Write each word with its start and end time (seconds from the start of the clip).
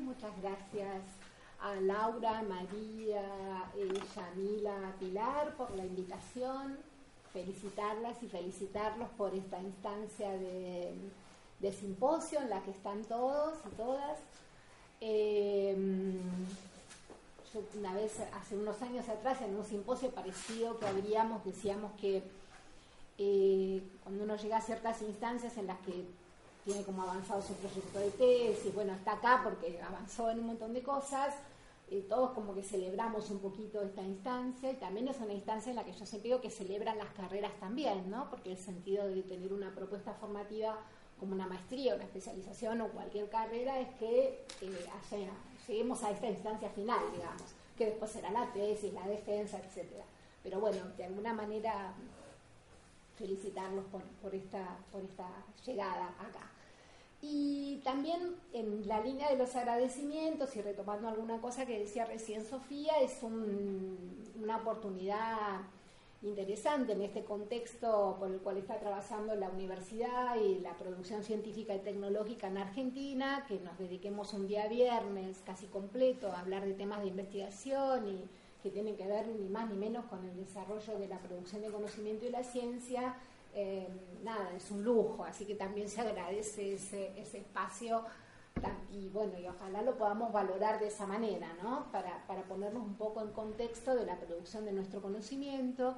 muchas 0.00 0.30
gracias 0.40 1.02
a 1.60 1.74
Laura, 1.80 2.42
María, 2.42 3.22
eh, 3.76 4.00
Yamila, 4.14 4.94
Pilar 4.98 5.54
por 5.56 5.74
la 5.74 5.84
invitación, 5.84 6.78
felicitarlas 7.32 8.22
y 8.22 8.28
felicitarlos 8.28 9.08
por 9.10 9.34
esta 9.34 9.60
instancia 9.60 10.30
de, 10.30 11.72
simposio 11.72 12.40
en 12.40 12.50
la 12.50 12.62
que 12.62 12.70
están 12.70 13.04
todos 13.04 13.58
y 13.66 13.74
todas. 13.74 14.18
Em, 15.00 16.18
yo 17.52 17.62
una 17.78 17.94
vez, 17.94 18.20
hace 18.34 18.56
unos 18.56 18.80
años 18.82 19.08
atrás, 19.08 19.40
en 19.42 19.56
un 19.56 19.64
simposio 19.64 20.10
parecido 20.10 20.78
que 20.78 20.86
habríamos, 20.86 21.44
decíamos 21.44 21.92
que 22.00 22.22
eh, 23.18 23.82
cuando 24.04 24.24
uno 24.24 24.36
llega 24.36 24.58
a 24.58 24.60
ciertas 24.60 25.02
instancias 25.02 25.56
en 25.56 25.66
las 25.66 25.78
que 25.80 26.04
tiene 26.68 26.84
como 26.84 27.02
avanzado 27.02 27.40
su 27.40 27.54
proyecto 27.54 27.98
de 27.98 28.10
tesis, 28.10 28.74
bueno, 28.74 28.92
está 28.92 29.12
acá 29.12 29.40
porque 29.42 29.80
avanzó 29.80 30.30
en 30.30 30.40
un 30.40 30.48
montón 30.48 30.74
de 30.74 30.82
cosas, 30.82 31.34
eh, 31.90 32.04
todos 32.06 32.32
como 32.32 32.54
que 32.54 32.62
celebramos 32.62 33.30
un 33.30 33.38
poquito 33.38 33.80
esta 33.80 34.02
instancia 34.02 34.70
y 34.72 34.74
también 34.74 35.08
es 35.08 35.18
una 35.18 35.32
instancia 35.32 35.70
en 35.70 35.76
la 35.76 35.84
que 35.84 35.94
yo 35.94 36.04
siempre 36.04 36.28
digo 36.28 36.42
que 36.42 36.50
celebran 36.50 36.98
las 36.98 37.08
carreras 37.14 37.52
también, 37.58 38.10
¿no? 38.10 38.28
Porque 38.28 38.50
el 38.50 38.58
sentido 38.58 39.08
de 39.08 39.22
tener 39.22 39.50
una 39.54 39.74
propuesta 39.74 40.12
formativa 40.12 40.78
como 41.18 41.32
una 41.32 41.46
maestría, 41.46 41.94
una 41.94 42.04
especialización 42.04 42.82
o 42.82 42.88
cualquier 42.88 43.30
carrera 43.30 43.80
es 43.80 43.88
que 43.94 44.44
eh, 44.60 45.30
lleguemos 45.66 46.02
a 46.02 46.10
esta 46.10 46.28
instancia 46.28 46.68
final, 46.68 47.00
digamos, 47.14 47.44
que 47.78 47.86
después 47.86 48.10
será 48.10 48.30
la 48.30 48.52
tesis, 48.52 48.92
la 48.92 49.08
defensa, 49.08 49.58
etcétera. 49.58 50.04
Pero 50.42 50.60
bueno, 50.60 50.82
de 50.98 51.04
alguna 51.04 51.32
manera 51.32 51.94
felicitarlos 53.16 53.86
por 53.86 54.34
esta 54.34 54.76
llegada 55.64 56.08
acá. 56.08 56.57
Y 57.20 57.80
también 57.82 58.36
en 58.52 58.86
la 58.86 59.00
línea 59.00 59.28
de 59.30 59.36
los 59.36 59.54
agradecimientos 59.56 60.54
y 60.54 60.62
retomando 60.62 61.08
alguna 61.08 61.40
cosa 61.40 61.66
que 61.66 61.78
decía 61.78 62.04
recién 62.04 62.44
Sofía, 62.44 62.92
es 63.00 63.22
una 63.22 64.56
oportunidad 64.58 65.62
interesante 66.22 66.92
en 66.92 67.02
este 67.02 67.24
contexto 67.24 68.16
por 68.18 68.30
el 68.30 68.38
cual 68.40 68.56
está 68.58 68.78
trabajando 68.78 69.34
la 69.36 69.48
universidad 69.50 70.36
y 70.36 70.58
la 70.58 70.76
producción 70.76 71.22
científica 71.22 71.74
y 71.74 71.80
tecnológica 71.80 72.48
en 72.48 72.58
Argentina, 72.58 73.44
que 73.46 73.60
nos 73.60 73.78
dediquemos 73.78 74.32
un 74.32 74.48
día 74.48 74.68
viernes 74.68 75.38
casi 75.44 75.66
completo 75.66 76.28
a 76.32 76.40
hablar 76.40 76.64
de 76.64 76.74
temas 76.74 77.02
de 77.02 77.08
investigación 77.08 78.08
y 78.08 78.28
que 78.62 78.70
tienen 78.70 78.96
que 78.96 79.06
ver 79.06 79.28
ni 79.28 79.48
más 79.48 79.70
ni 79.70 79.76
menos 79.76 80.04
con 80.06 80.24
el 80.24 80.36
desarrollo 80.36 80.98
de 80.98 81.06
la 81.06 81.18
producción 81.18 81.62
de 81.62 81.70
conocimiento 81.70 82.26
y 82.26 82.30
la 82.30 82.42
ciencia 82.42 83.16
eh, 83.60 83.88
nada, 84.22 84.52
es 84.56 84.70
un 84.70 84.84
lujo, 84.84 85.24
así 85.24 85.44
que 85.44 85.56
también 85.56 85.88
se 85.88 86.00
agradece 86.00 86.74
ese, 86.74 87.20
espacio 87.20 88.04
y 88.92 89.08
bueno, 89.08 89.32
y 89.36 89.48
ojalá 89.48 89.82
lo 89.82 89.98
podamos 89.98 90.32
valorar 90.32 90.78
de 90.78 90.86
esa 90.86 91.08
manera, 91.08 91.52
¿no? 91.60 91.90
Para, 91.90 92.22
ponernos 92.48 92.84
un 92.84 92.94
poco 92.94 93.20
en 93.20 93.32
contexto 93.32 93.96
de 93.96 94.06
la 94.06 94.16
producción 94.16 94.64
de 94.64 94.70
nuestro 94.70 95.02
conocimiento, 95.02 95.96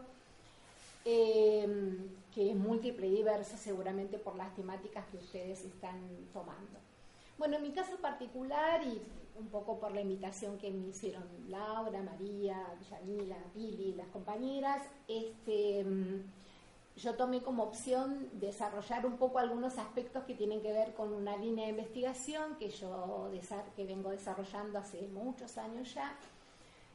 eh, 1.05 1.99
que 2.35 2.51
es 2.51 2.57
múltiple 2.57 3.09
y 3.09 3.17
diversa 3.17 3.59
seguramente 3.59 4.17
por 4.17 4.37
las 4.37 4.55
temáticas 4.55 5.05
que 5.09 5.19
ustedes 5.19 5.63
están 5.63 6.01
tomando. 6.33 6.79
Bueno, 7.37 7.59
en 7.59 7.63
mi 7.63 7.73
caso 7.73 7.99
particular 7.99 8.83
y 8.83 9.03
un 9.39 9.49
poco 9.49 9.79
por 9.79 9.93
la 9.93 10.01
invitación 10.01 10.57
que 10.57 10.71
me 10.71 10.89
hicieron 10.89 11.25
Laura, 11.49 12.01
María, 12.01 12.57
Yanila, 12.91 13.37
Pili, 13.53 13.93
las 13.97 14.09
compañeras, 14.09 14.81
este 15.09 15.85
yo 17.03 17.15
tomé 17.15 17.43
como 17.43 17.63
opción 17.63 18.29
desarrollar 18.33 19.07
un 19.07 19.17
poco 19.17 19.39
algunos 19.39 19.79
aspectos 19.79 20.25
que 20.25 20.35
tienen 20.35 20.61
que 20.61 20.73
ver 20.73 20.93
con 20.95 21.13
una 21.13 21.37
línea 21.37 21.65
de 21.65 21.71
investigación 21.71 22.57
que 22.57 22.69
yo 22.69 23.31
que 23.75 23.85
vengo 23.85 24.11
desarrollando 24.11 24.79
hace 24.79 25.09
muchos 25.09 25.57
años 25.57 25.95
ya, 25.95 26.15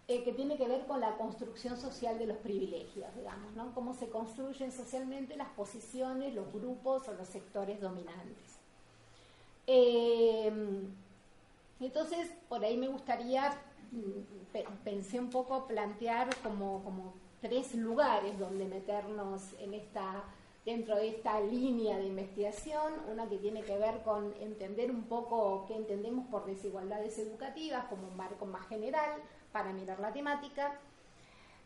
eh, 0.08 0.23
que 0.23 0.33
tiene 0.33 0.58
que 0.58 0.67
ver 0.67 0.86
con 0.86 1.00
la 1.00 1.17
construcción 1.17 1.78
social 1.78 2.20
de 2.20 2.28
los 2.28 2.38
privilegios, 2.38 3.08
digamos, 3.16 3.53
¿no? 3.56 3.73
Cómo 3.73 3.95
se 3.95 4.09
construyen 4.09 4.71
socialmente 4.71 5.36
las 5.36 5.49
posiciones, 5.49 6.36
los 6.36 6.52
grupos 6.54 7.08
o 7.08 7.14
los 7.14 7.27
sectores 7.27 7.82
dominantes. 7.82 8.60
Eh, 9.65 10.52
entonces, 11.80 12.32
por 12.48 12.64
ahí 12.64 12.77
me 12.77 12.88
gustaría, 12.88 13.52
mm, 13.92 14.54
pensé 14.83 15.20
un 15.20 15.32
poco 15.32 15.65
plantear 15.65 16.30
como, 16.44 16.83
como 16.83 17.14
tres 17.41 17.75
lugares 17.75 18.37
donde 18.39 18.65
meternos 18.65 19.53
en 19.59 19.73
esta 19.73 20.23
dentro 20.65 20.95
de 20.95 21.09
esta 21.09 21.39
línea 21.39 21.97
de 21.97 22.07
investigación, 22.07 22.93
una 23.11 23.29
que 23.29 23.37
tiene 23.37 23.61
que 23.61 23.77
ver 23.77 24.01
con 24.01 24.33
entender 24.39 24.89
un 24.89 25.03
poco 25.03 25.65
qué 25.67 25.75
entendemos 25.75 26.27
por 26.27 26.45
desigualdades 26.45 27.19
educativas 27.19 27.85
como 27.85 28.07
un 28.07 28.17
marco 28.17 28.47
más 28.47 28.67
general 28.67 29.21
para 29.51 29.71
mirar 29.71 29.99
la 29.99 30.11
temática. 30.11 30.79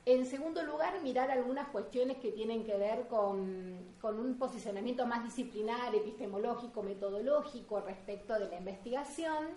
En 0.06 0.26
segundo 0.26 0.64
lugar, 0.64 1.02
mirar 1.02 1.32
algunas 1.32 1.70
cuestiones 1.70 2.18
que 2.18 2.32
tienen 2.32 2.66
que 2.66 2.76
ver 2.76 3.08
con, 3.08 3.96
con 4.02 4.20
un 4.20 4.38
posicionamiento 4.38 5.06
más 5.06 5.24
disciplinar, 5.24 5.96
epistemológico, 5.96 6.84
metodológico 6.84 7.80
respecto 7.80 8.34
de 8.38 8.50
la 8.50 8.58
investigación 8.58 9.48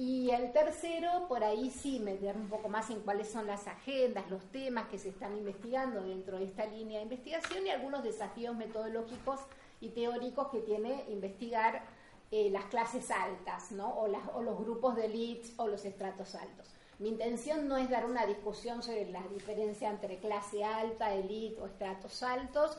y 0.00 0.30
el 0.30 0.52
tercero, 0.52 1.26
por 1.26 1.42
ahí 1.42 1.70
sí, 1.70 1.98
meter 1.98 2.36
un 2.36 2.48
poco 2.48 2.68
más 2.68 2.88
en 2.88 3.00
cuáles 3.00 3.28
son 3.28 3.48
las 3.48 3.66
agendas, 3.66 4.30
los 4.30 4.44
temas 4.52 4.86
que 4.86 4.96
se 4.96 5.08
están 5.08 5.36
investigando 5.36 6.00
dentro 6.02 6.38
de 6.38 6.44
esta 6.44 6.66
línea 6.66 6.98
de 6.98 7.02
investigación 7.02 7.66
y 7.66 7.70
algunos 7.70 8.04
desafíos 8.04 8.54
metodológicos 8.54 9.40
y 9.80 9.88
teóricos 9.88 10.50
que 10.52 10.60
tiene 10.60 11.04
investigar 11.08 11.82
eh, 12.30 12.48
las 12.48 12.66
clases 12.66 13.10
altas, 13.10 13.72
¿no? 13.72 13.88
O, 13.88 14.04
o 14.34 14.42
los 14.42 14.58
grupos 14.60 14.94
de 14.94 15.06
elites 15.06 15.52
o 15.56 15.66
los 15.66 15.84
estratos 15.84 16.36
altos. 16.36 16.68
Mi 17.00 17.08
intención 17.08 17.66
no 17.66 17.76
es 17.76 17.90
dar 17.90 18.06
una 18.06 18.24
discusión 18.24 18.84
sobre 18.84 19.10
la 19.10 19.26
diferencia 19.26 19.90
entre 19.90 20.18
clase 20.18 20.62
alta, 20.62 21.12
elite 21.12 21.60
o 21.60 21.66
estratos 21.66 22.22
altos. 22.22 22.78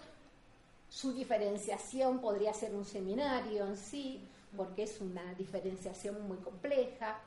Su 0.87 1.11
diferenciación 1.11 2.21
podría 2.21 2.53
ser 2.53 2.73
un 2.73 2.85
seminario 2.85 3.65
en 3.65 3.75
sí, 3.75 4.25
porque 4.55 4.83
es 4.83 5.01
una 5.01 5.33
diferenciación 5.35 6.27
muy 6.27 6.37
compleja. 6.37 7.19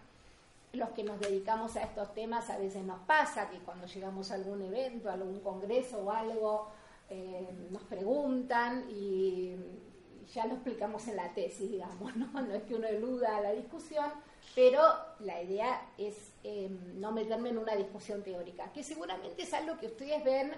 Los 0.72 0.90
que 0.90 1.04
nos 1.04 1.20
dedicamos 1.20 1.76
a 1.76 1.82
estos 1.82 2.14
temas 2.14 2.48
a 2.50 2.58
veces 2.58 2.82
nos 2.84 3.00
pasa 3.00 3.50
que 3.50 3.58
cuando 3.58 3.86
llegamos 3.86 4.30
a 4.30 4.34
algún 4.36 4.62
evento, 4.62 5.10
a 5.10 5.14
algún 5.14 5.40
congreso 5.40 5.98
o 5.98 6.10
algo, 6.10 6.68
eh, 7.10 7.46
nos 7.70 7.82
preguntan 7.82 8.86
y 8.90 9.54
ya 10.32 10.46
lo 10.46 10.54
explicamos 10.54 11.06
en 11.08 11.16
la 11.16 11.32
tesis, 11.34 11.70
digamos, 11.70 12.16
¿no? 12.16 12.26
No 12.40 12.54
es 12.54 12.62
que 12.62 12.74
uno 12.74 12.86
eluda 12.86 13.40
la 13.40 13.52
discusión, 13.52 14.06
pero 14.54 14.82
la 15.20 15.42
idea 15.42 15.90
es 15.98 16.32
eh, 16.42 16.70
no 16.94 17.12
meterme 17.12 17.50
en 17.50 17.58
una 17.58 17.76
discusión 17.76 18.22
teórica, 18.22 18.72
que 18.72 18.82
seguramente 18.82 19.42
es 19.42 19.52
algo 19.52 19.78
que 19.78 19.86
ustedes 19.86 20.24
ven 20.24 20.52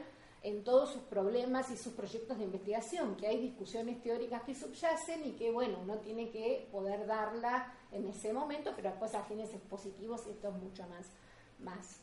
en 0.44 0.62
todos 0.62 0.90
sus 0.90 1.02
problemas 1.02 1.70
y 1.70 1.76
sus 1.76 1.94
proyectos 1.94 2.36
de 2.36 2.44
investigación, 2.44 3.16
que 3.16 3.26
hay 3.26 3.40
discusiones 3.40 4.02
teóricas 4.02 4.42
que 4.42 4.54
subyacen 4.54 5.24
y 5.26 5.32
que, 5.32 5.50
bueno, 5.50 5.78
uno 5.82 5.96
tiene 5.96 6.30
que 6.30 6.68
poder 6.70 7.06
darla 7.06 7.72
en 7.90 8.06
ese 8.06 8.30
momento, 8.34 8.72
pero 8.76 8.90
después 8.90 9.14
a 9.14 9.22
fines 9.22 9.54
expositivos 9.54 10.26
esto 10.26 10.48
es 10.48 10.54
mucho 10.54 10.86
más, 10.86 11.06
más 11.60 11.98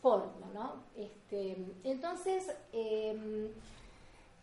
¿no? 0.55 0.83
Este, 0.95 1.55
entonces, 1.83 2.51
em, 2.73 3.49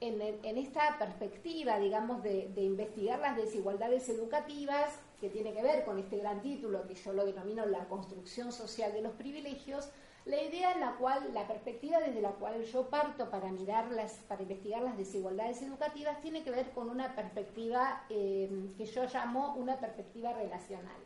en, 0.01 0.59
esta 0.59 0.97
perspectiva, 0.97 1.81
digamos, 1.81 2.23
de, 2.23 2.53
de, 2.55 2.63
investigar 2.63 3.19
las 3.19 3.37
desigualdades 3.37 4.09
educativas, 4.09 4.97
que 5.21 5.29
tiene 5.29 5.53
que 5.53 5.63
ver 5.63 5.85
con 5.85 5.99
este 5.99 6.19
gran 6.19 6.41
título 6.41 6.87
que 6.87 6.95
yo 6.95 7.13
lo 7.13 7.27
denomino 7.27 7.67
la 7.67 7.89
construcción 7.89 8.53
social 8.53 8.93
de 8.93 9.03
los 9.03 9.15
privilegios, 9.15 9.91
la 10.29 10.43
idea 10.43 10.73
en 10.73 10.81
la 10.81 10.93
cual, 10.97 11.31
la 11.33 11.47
perspectiva 11.47 12.01
desde 12.01 12.21
la 12.21 12.33
cual 12.33 12.63
yo 12.63 12.89
parto 12.91 13.31
para 13.31 13.51
mirarlas, 13.51 14.13
para 14.29 14.43
investigar 14.43 14.83
las 14.83 14.99
desigualdades 14.99 15.63
educativas, 15.63 16.21
tiene 16.21 16.45
que 16.45 16.51
ver 16.51 16.71
con 16.73 16.91
una 16.91 17.15
perspectiva 17.15 18.05
eh, 18.11 18.51
que 18.77 18.85
yo 18.85 19.05
llamo 19.05 19.55
una 19.55 19.81
perspectiva 19.81 20.35
relacional. 20.35 21.01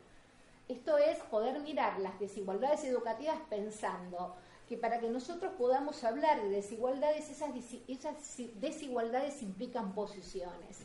Esto 0.67 0.97
es 0.97 1.19
poder 1.19 1.59
mirar 1.61 1.99
las 1.99 2.19
desigualdades 2.19 2.83
educativas 2.83 3.37
pensando 3.49 4.35
que 4.67 4.77
para 4.77 4.99
que 4.99 5.09
nosotros 5.09 5.53
podamos 5.57 6.03
hablar 6.03 6.41
de 6.41 6.49
desigualdades, 6.49 7.29
esas 7.29 7.53
desigualdades 8.55 9.41
implican 9.41 9.93
posiciones. 9.93 10.79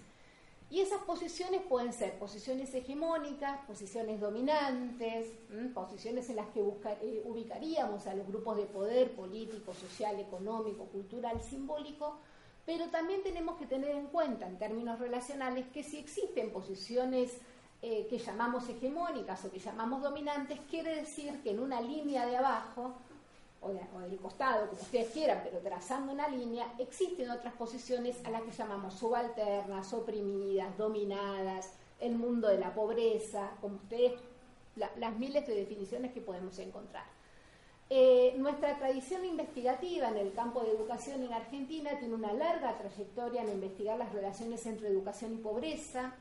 Y 0.70 0.80
esas 0.80 1.02
posiciones 1.04 1.62
pueden 1.62 1.94
ser 1.94 2.18
posiciones 2.18 2.74
hegemónicas, 2.74 3.64
posiciones 3.66 4.20
dominantes, 4.20 5.32
posiciones 5.72 6.28
en 6.28 6.36
las 6.36 6.48
que 6.48 6.60
eh, 6.60 7.22
ubicaríamos 7.24 8.06
a 8.06 8.14
los 8.14 8.26
grupos 8.26 8.58
de 8.58 8.64
poder 8.64 9.12
político, 9.12 9.72
social, 9.72 10.20
económico, 10.20 10.84
cultural, 10.84 11.40
simbólico, 11.40 12.18
pero 12.66 12.88
también 12.88 13.22
tenemos 13.22 13.56
que 13.56 13.64
tener 13.64 13.92
en 13.92 14.08
cuenta 14.08 14.46
en 14.46 14.58
términos 14.58 14.98
relacionales 14.98 15.66
que 15.68 15.82
si 15.82 15.96
existen 15.96 16.52
posiciones 16.52 17.38
eh, 17.80 18.06
que 18.10 18.18
llamamos 18.18 18.68
hegemónicas 18.68 19.42
o 19.46 19.50
que 19.50 19.60
llamamos 19.60 20.02
dominantes, 20.02 20.60
quiere 20.68 20.96
decir 20.96 21.40
que 21.42 21.52
en 21.52 21.60
una 21.60 21.80
línea 21.80 22.26
de 22.26 22.36
abajo 22.36 22.96
o, 23.60 23.72
del 23.72 24.18
costado, 24.18 24.68
como 24.68 24.80
ustedes 24.80 25.08
quieran, 25.10 25.40
pero 25.42 25.58
trazando 25.58 26.12
una 26.12 26.28
línea, 26.28 26.72
existen 26.78 27.30
otras 27.30 27.54
posiciones 27.54 28.16
a 28.24 28.30
las 28.30 28.42
que 28.42 28.52
llamamos 28.52 28.94
subalternas, 28.94 29.92
oprimidas, 29.92 30.76
dominadas, 30.78 31.72
el 32.00 32.14
mundo 32.14 32.48
de 32.48 32.58
la 32.58 32.72
pobreza, 32.72 33.50
como 33.60 33.76
ustedes 33.76 34.12
las 34.76 35.18
miles 35.18 35.44
de 35.46 35.56
definiciones 35.56 36.12
que 36.12 36.20
podemos 36.20 36.56
encontrar. 36.60 37.04
Eh, 37.90 38.34
nuestra 38.36 38.78
tradición 38.78 39.24
investigativa 39.24 40.08
en 40.08 40.18
el 40.18 40.32
campo 40.34 40.60
de 40.60 40.70
educación 40.70 41.22
en 41.22 41.32
Argentina 41.32 41.98
tiene 41.98 42.14
una 42.14 42.32
larga 42.32 42.76
trayectoria 42.78 43.42
en 43.42 43.48
investigar 43.48 43.98
las 43.98 44.12
relaciones 44.12 44.64
entre 44.66 44.88
educación 44.88 45.34
y 45.34 45.38
pobreza, 45.38 46.14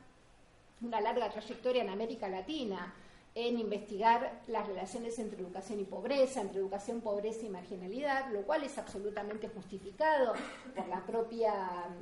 una 0.80 1.00
larga 1.00 1.30
trayectoria 1.30 1.82
en 1.82 1.90
América 1.90 2.28
Latina 2.28 2.94
en 3.34 3.58
investigar 3.58 4.42
las 4.48 4.66
relaciones 4.66 5.18
entre 5.18 5.40
educación 5.40 5.80
y 5.80 5.84
pobreza, 5.84 6.40
entre 6.40 6.58
educación, 6.58 7.00
pobreza 7.00 7.46
y 7.46 7.50
marginalidad, 7.50 8.30
lo 8.32 8.42
cual 8.42 8.64
es 8.64 8.76
absolutamente 8.78 9.48
justificado 9.48 10.32
por 10.74 10.88
la 10.88 11.04
propia 11.06 11.54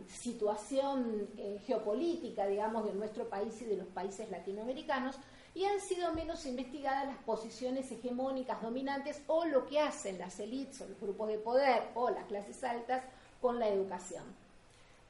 situación 0.08 1.28
eh, 1.36 1.58
geopolítica, 1.66 2.46
digamos, 2.46 2.84
de 2.86 2.94
nuestro 2.94 3.28
país 3.28 3.60
y 3.60 3.66
de 3.66 3.76
los 3.76 3.88
países 3.88 4.30
latinoamericanos, 4.30 5.16
y 5.54 5.64
han 5.64 5.80
sido 5.80 6.12
menos 6.12 6.44
investigadas 6.46 7.06
las 7.06 7.18
posiciones 7.24 7.90
hegemónicas 7.90 8.60
dominantes 8.60 9.22
o 9.26 9.46
lo 9.46 9.66
que 9.66 9.80
hacen 9.80 10.18
las 10.18 10.38
élites 10.38 10.80
o 10.82 10.86
los 10.86 11.00
grupos 11.00 11.28
de 11.28 11.38
poder 11.38 11.82
o 11.94 12.10
las 12.10 12.26
clases 12.26 12.62
altas 12.62 13.02
con 13.40 13.58
la 13.58 13.68
educación. 13.68 14.45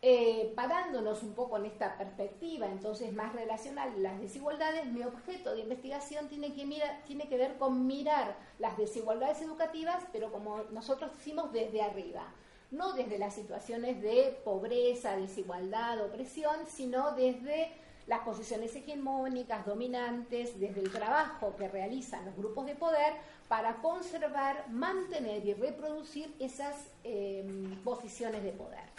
Eh, 0.08 0.52
parándonos 0.54 1.24
un 1.24 1.34
poco 1.34 1.56
en 1.56 1.66
esta 1.66 1.98
perspectiva, 1.98 2.68
entonces 2.68 3.12
más 3.12 3.32
relacional, 3.32 4.00
las 4.00 4.20
desigualdades, 4.20 4.86
mi 4.86 5.02
objeto 5.02 5.52
de 5.52 5.62
investigación 5.62 6.28
tiene 6.28 6.54
que, 6.54 6.64
tiene 7.08 7.28
que 7.28 7.36
ver 7.36 7.58
con 7.58 7.88
mirar 7.88 8.36
las 8.60 8.76
desigualdades 8.76 9.42
educativas, 9.42 10.04
pero 10.12 10.30
como 10.30 10.62
nosotros 10.70 11.10
decimos 11.10 11.52
desde 11.52 11.82
arriba, 11.82 12.22
no 12.70 12.92
desde 12.92 13.18
las 13.18 13.34
situaciones 13.34 14.00
de 14.00 14.40
pobreza, 14.44 15.16
desigualdad, 15.16 16.00
opresión, 16.04 16.54
sino 16.68 17.10
desde 17.16 17.72
las 18.06 18.20
posiciones 18.20 18.76
hegemónicas, 18.76 19.66
dominantes, 19.66 20.60
desde 20.60 20.82
el 20.82 20.92
trabajo 20.92 21.56
que 21.56 21.66
realizan 21.66 22.24
los 22.26 22.36
grupos 22.36 22.66
de 22.66 22.76
poder 22.76 23.14
para 23.48 23.82
conservar, 23.82 24.68
mantener 24.68 25.44
y 25.44 25.54
reproducir 25.54 26.32
esas 26.38 26.76
em, 27.02 27.82
posiciones 27.82 28.44
de 28.44 28.52
poder. 28.52 28.95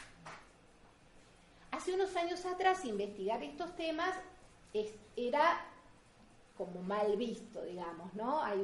Hace 1.87 1.95
unos 1.95 2.17
años 2.17 2.45
atrás 2.45 2.83
investigar 2.83 3.41
estos 3.41 3.73
temas 3.77 4.13
era 5.15 5.65
como 6.57 6.81
mal 6.81 7.15
visto, 7.15 7.63
digamos, 7.63 8.13
¿no? 8.13 8.43
Hay 8.43 8.59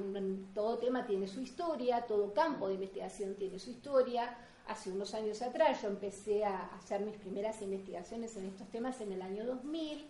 todo 0.53 0.77
tema 0.77 1.07
tiene 1.07 1.25
su 1.29 1.39
historia, 1.39 2.01
todo 2.01 2.33
campo 2.33 2.67
de 2.67 2.73
investigación 2.73 3.35
tiene 3.35 3.59
su 3.59 3.69
historia. 3.69 4.35
Hace 4.67 4.91
unos 4.91 5.13
años 5.13 5.41
atrás 5.41 5.81
yo 5.81 5.87
empecé 5.87 6.43
a 6.43 6.65
hacer 6.75 6.99
mis 7.05 7.15
primeras 7.15 7.61
investigaciones 7.61 8.35
en 8.35 8.47
estos 8.47 8.67
temas 8.67 8.99
en 8.99 9.13
el 9.13 9.21
año 9.21 9.45
2000 9.45 10.05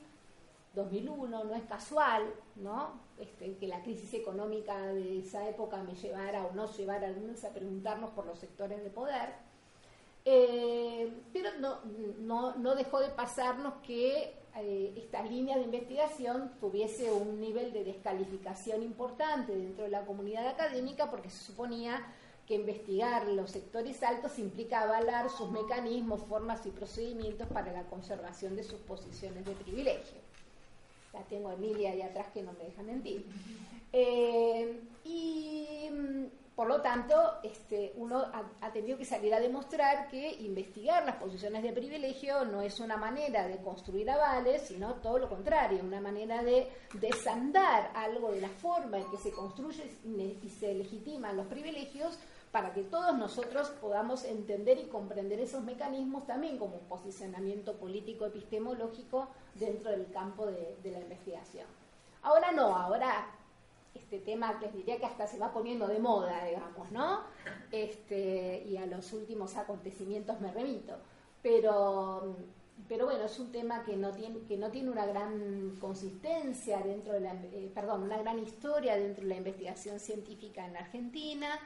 2001, 0.74 1.44
no 1.44 1.54
es 1.54 1.64
casual, 1.66 2.24
¿no? 2.56 3.00
Este, 3.20 3.58
que 3.58 3.68
la 3.68 3.84
crisis 3.84 4.12
económica 4.16 4.88
de 4.88 5.20
esa 5.20 5.48
época 5.48 5.84
me 5.84 5.94
llevara 5.94 6.48
o 6.48 6.54
no 6.54 6.66
llevara 6.74 7.10
a 7.10 7.48
a 7.48 7.54
preguntarnos 7.54 8.10
por 8.10 8.26
los 8.26 8.40
sectores 8.40 8.84
de 8.84 8.90
poder. 8.90 9.53
Eh, 10.26 11.12
pero 11.34 11.50
no, 11.60 12.56
no, 12.56 12.76
dejó 12.76 13.02
de 13.02 13.10
pasarnos 13.10 13.74
que 13.86 14.34
eh, 14.56 14.94
esta 14.96 15.22
línea 15.24 15.58
de 15.58 15.64
investigación 15.64 16.54
tuviese 16.62 17.12
un 17.12 17.42
nivel 17.42 17.74
de 17.74 17.84
descalificación 17.84 18.84
importante 18.84 19.54
dentro 19.54 19.84
de 19.84 19.90
la 19.90 20.06
comunidad 20.06 20.48
académica 20.48 21.10
porque 21.10 21.30
se 21.30 21.44
suponía 21.44 22.02
que 22.48 22.56
investigar 22.56 23.28
los 23.28 23.52
sectores 23.52 24.02
altos 24.04 24.40
implica 24.40 24.82
avalar 24.82 25.30
sus 25.30 25.50
mecanismos, 25.52 26.22
formas 26.22 26.66
y 26.66 26.70
procedimientos 26.70 27.48
para 27.48 27.72
la 27.74 27.84
conservación 27.84 28.56
de 28.56 28.64
sus 28.64 28.80
posiciones 28.80 29.46
de 29.46 29.54
privilegio 29.54 30.24
la 31.14 31.22
tengo 31.24 31.50
a 31.50 31.54
Emilia 31.54 31.92
ahí 31.92 32.02
atrás 32.02 32.28
que 32.34 32.42
no 32.42 32.54
me 32.54 32.66
deja 32.66 32.82
mentir. 32.82 33.26
Eh, 33.94 34.80
y 35.06 35.90
por 36.56 36.68
lo 36.68 36.82
tanto, 36.82 37.40
este, 37.42 37.94
uno 37.96 38.26
ha, 38.62 38.72
tenido 38.72 38.98
que 38.98 39.06
salir 39.06 39.34
a 39.34 39.40
demostrar 39.40 40.08
que 40.10 40.34
investigar 40.34 41.04
las 41.04 41.16
posiciones 41.16 41.64
de 41.64 41.74
privilegio 41.74 42.46
no 42.46 42.62
es 42.62 42.80
una 42.80 42.96
manera 42.96 43.48
de 43.48 43.58
construir 43.58 44.10
avales, 44.12 44.62
sino 44.62 44.96
todo 44.96 45.18
lo 45.18 45.30
contrario, 45.30 45.84
una 45.84 46.00
manera 46.00 46.44
de 46.44 46.72
desandar 46.94 47.92
algo 47.96 48.32
de 48.32 48.42
la 48.42 48.50
forma 48.50 49.00
en 49.00 49.10
que 49.10 49.18
se 49.18 49.32
construye 49.32 49.98
y 50.44 50.50
se 50.50 50.76
legitiman 50.76 51.38
los 51.38 51.48
privilegios 51.48 52.20
para 52.54 52.72
que 52.72 52.84
todos 52.84 53.18
nosotros 53.18 53.70
podamos 53.82 54.24
entender 54.26 54.78
y 54.78 54.86
comprender 54.86 55.40
esos 55.40 55.64
mecanismos 55.64 56.28
también 56.28 56.60
como 56.60 56.76
un 56.76 56.88
posicionamiento 56.88 57.74
político 57.78 58.28
epistemológico 58.28 59.28
dentro 59.56 59.90
del 59.90 60.12
campo 60.12 60.46
de, 60.46 60.78
la 60.84 61.00
investigación. 61.00 61.66
Ahora 62.22 62.52
no, 62.52 62.76
ahora 62.76 63.26
este 63.96 64.20
tema 64.20 64.58
les 64.62 64.74
diría 64.74 64.98
que 64.98 65.06
hasta 65.06 65.28
se 65.28 65.38
va 65.38 65.54
poniendo 65.54 65.88
de 65.88 66.00
moda, 66.00 66.46
digamos, 66.46 66.92
¿no? 66.92 67.22
Este, 67.72 68.64
y 68.68 68.78
a 68.78 68.86
los 68.86 69.14
últimos 69.14 69.56
acontecimientos 69.56 70.40
me 70.42 70.52
remito. 70.52 70.98
Pero, 71.42 72.36
pero 72.88 73.06
bueno, 73.06 73.26
es 73.26 73.40
un 73.40 73.52
tema 73.52 73.84
que 73.84 73.96
no 73.96 74.12
tiene, 74.12 74.40
que 74.48 74.58
no 74.58 74.72
tiene 74.72 74.90
una 74.90 75.06
gran 75.06 75.76
consistencia 75.80 76.80
dentro 76.80 77.14
de 77.14 77.20
la, 77.20 77.34
eh, 77.34 77.72
perdón, 77.74 78.04
una 78.04 78.18
gran 78.18 78.40
historia 78.40 78.96
dentro 78.96 79.24
de 79.24 79.30
la 79.30 79.38
investigación 79.38 80.00
científica 80.00 80.66
en 80.66 80.78
Argentina 80.78 81.60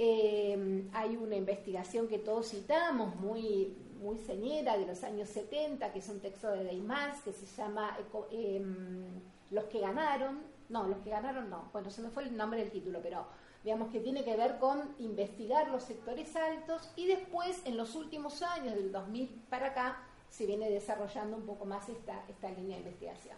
Em, 0.00 0.88
hay 0.92 1.16
una 1.16 1.34
investigación 1.34 2.06
que 2.06 2.18
todos 2.18 2.50
citamos, 2.50 3.16
muy, 3.16 3.76
muy 4.00 4.16
señera, 4.16 4.78
de 4.78 4.86
los 4.86 5.02
años 5.02 5.28
70, 5.28 5.92
que 5.92 5.98
es 5.98 6.08
un 6.08 6.20
texto 6.20 6.52
de 6.52 6.62
Deimás, 6.62 7.20
que 7.22 7.32
se 7.32 7.46
llama 7.46 7.98
em, 8.30 9.20
Los 9.50 9.64
que 9.64 9.80
ganaron. 9.80 10.38
No, 10.68 10.86
los 10.86 10.98
que 10.98 11.10
ganaron 11.10 11.48
no. 11.48 11.70
Bueno, 11.72 11.90
se 11.90 12.02
me 12.02 12.10
fue 12.10 12.24
el 12.24 12.36
nombre 12.36 12.60
del 12.60 12.70
título, 12.70 13.00
pero 13.02 13.26
digamos 13.64 13.90
que 13.90 14.00
tiene 14.00 14.24
que 14.24 14.36
ver 14.36 14.58
con 14.58 14.94
investigar 14.98 15.68
los 15.68 15.82
sectores 15.82 16.34
altos 16.36 16.90
y 16.96 17.06
después, 17.06 17.62
en 17.64 17.76
los 17.76 17.94
últimos 17.94 18.42
años, 18.42 18.74
del 18.74 18.92
2000 18.92 19.44
para 19.48 19.68
acá, 19.68 20.02
se 20.28 20.46
viene 20.46 20.70
desarrollando 20.70 21.36
un 21.36 21.46
poco 21.46 21.64
más 21.64 21.88
esta, 21.88 22.22
esta 22.28 22.50
línea 22.50 22.76
de 22.76 22.82
investigación. 22.82 23.36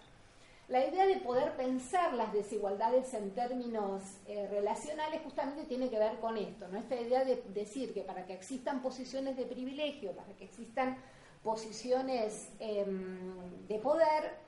La 0.71 0.87
idea 0.87 1.05
de 1.05 1.17
poder 1.17 1.57
pensar 1.57 2.15
las 2.15 2.33
desigualdades 2.33 3.13
en 3.15 3.33
términos 3.33 4.03
eh, 4.29 4.47
relacionales 4.49 5.21
justamente 5.25 5.65
tiene 5.65 5.91
que 5.91 5.99
ver 5.99 6.21
con 6.21 6.37
esto, 6.37 6.69
¿no? 6.69 6.79
Esta 6.79 6.95
idea 6.95 7.25
de 7.25 7.43
decir 7.53 7.93
que 7.93 8.03
para 8.03 8.25
que 8.25 8.35
existan 8.35 8.81
posiciones 8.81 9.37
de 9.37 9.47
privilegio, 9.47 10.13
para 10.13 10.33
que 10.35 10.45
existan 10.45 10.97
posiciones 11.43 12.53
em, 12.61 13.67
de 13.67 13.79
poder, 13.81 14.39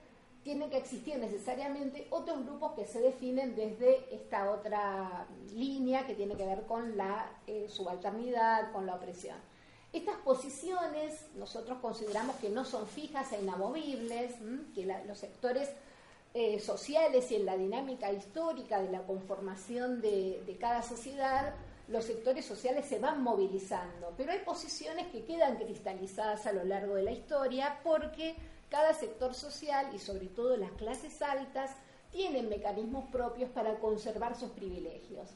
tienen 0.43 0.71
que 0.71 0.79
existir 0.79 1.19
necesariamente 1.19 2.07
otros 2.11 2.45
grupos 2.45 2.73
que 2.73 2.87
se 2.87 3.01
definen 3.01 3.55
desde 3.55 4.15
esta 4.15 4.51
otra 4.51 5.27
línea 5.55 6.07
que 6.07 6.15
tiene 6.15 6.37
que 6.37 6.45
ver 6.45 6.63
con 6.63 6.97
la 6.97 7.31
eh, 7.47 7.67
subalternidad, 7.69 8.73
con 8.73 8.87
la 8.87 8.97
opresión. 8.97 9.37
Estas 9.93 10.17
posiciones 10.17 11.27
nosotros 11.37 11.79
consideramos 11.81 12.37
que 12.37 12.49
no 12.49 12.65
son 12.65 12.87
fijas 12.87 13.31
e 13.33 13.43
inamovibles, 13.43 14.33
que 14.75 14.87
los 15.07 15.19
sectores 15.19 15.69
eh, 16.35 16.59
sociales 16.61 17.31
y 17.31 17.37
en 17.37 17.45
la 17.45 17.59
dinámica 17.59 18.11
histórica 18.11 18.81
de 18.81 18.91
la 18.91 19.03
conformación 19.03 20.01
de, 20.01 20.57
cada 20.59 20.83
sociedad, 20.83 21.55
los 21.89 22.07
sectores 22.07 22.47
sociales 22.47 22.87
se 22.87 22.99
van 22.99 23.23
movilizando, 23.23 24.15
pero 24.17 24.33
hay 24.33 24.39
posiciones 24.39 25.09
que 25.09 25.25
quedan 25.25 25.57
cristalizadas 25.57 26.47
a 26.47 26.53
lo 26.53 26.65
largo 26.65 26.95
de 26.95 27.03
la 27.03 27.11
historia 27.11 27.81
porque 27.85 28.35
cada 28.73 28.95
sector 28.95 29.35
social 29.35 29.95
y 29.95 29.99
sobre 29.99 30.29
todo 30.29 30.57
las 30.57 30.73
clases 30.73 31.21
altas 31.21 31.73
tienen 32.11 32.49
mecanismos 32.49 33.05
propios 33.13 33.51
para 33.51 33.79
conservar 33.79 34.35
sus 34.35 34.51
privilegios, 34.51 35.29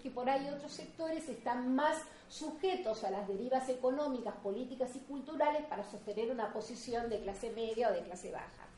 que 0.00 0.10
por 0.12 0.30
ahí 0.30 0.48
otros 0.48 0.72
sectores 0.72 1.28
están 1.28 1.74
más 1.74 1.96
sujetos 2.28 3.02
a 3.02 3.10
las 3.10 3.26
derivas 3.26 3.68
económicas, 3.68 4.34
políticas 4.42 4.94
y 4.94 5.00
culturales 5.00 5.64
para 5.66 5.82
sostener 5.84 6.30
una 6.30 6.52
posición 6.52 7.10
de 7.10 7.20
clase 7.20 7.50
media 7.50 7.90
o 7.90 7.92
de 7.92 8.02
clase 8.02 8.30
baja. 8.30 8.68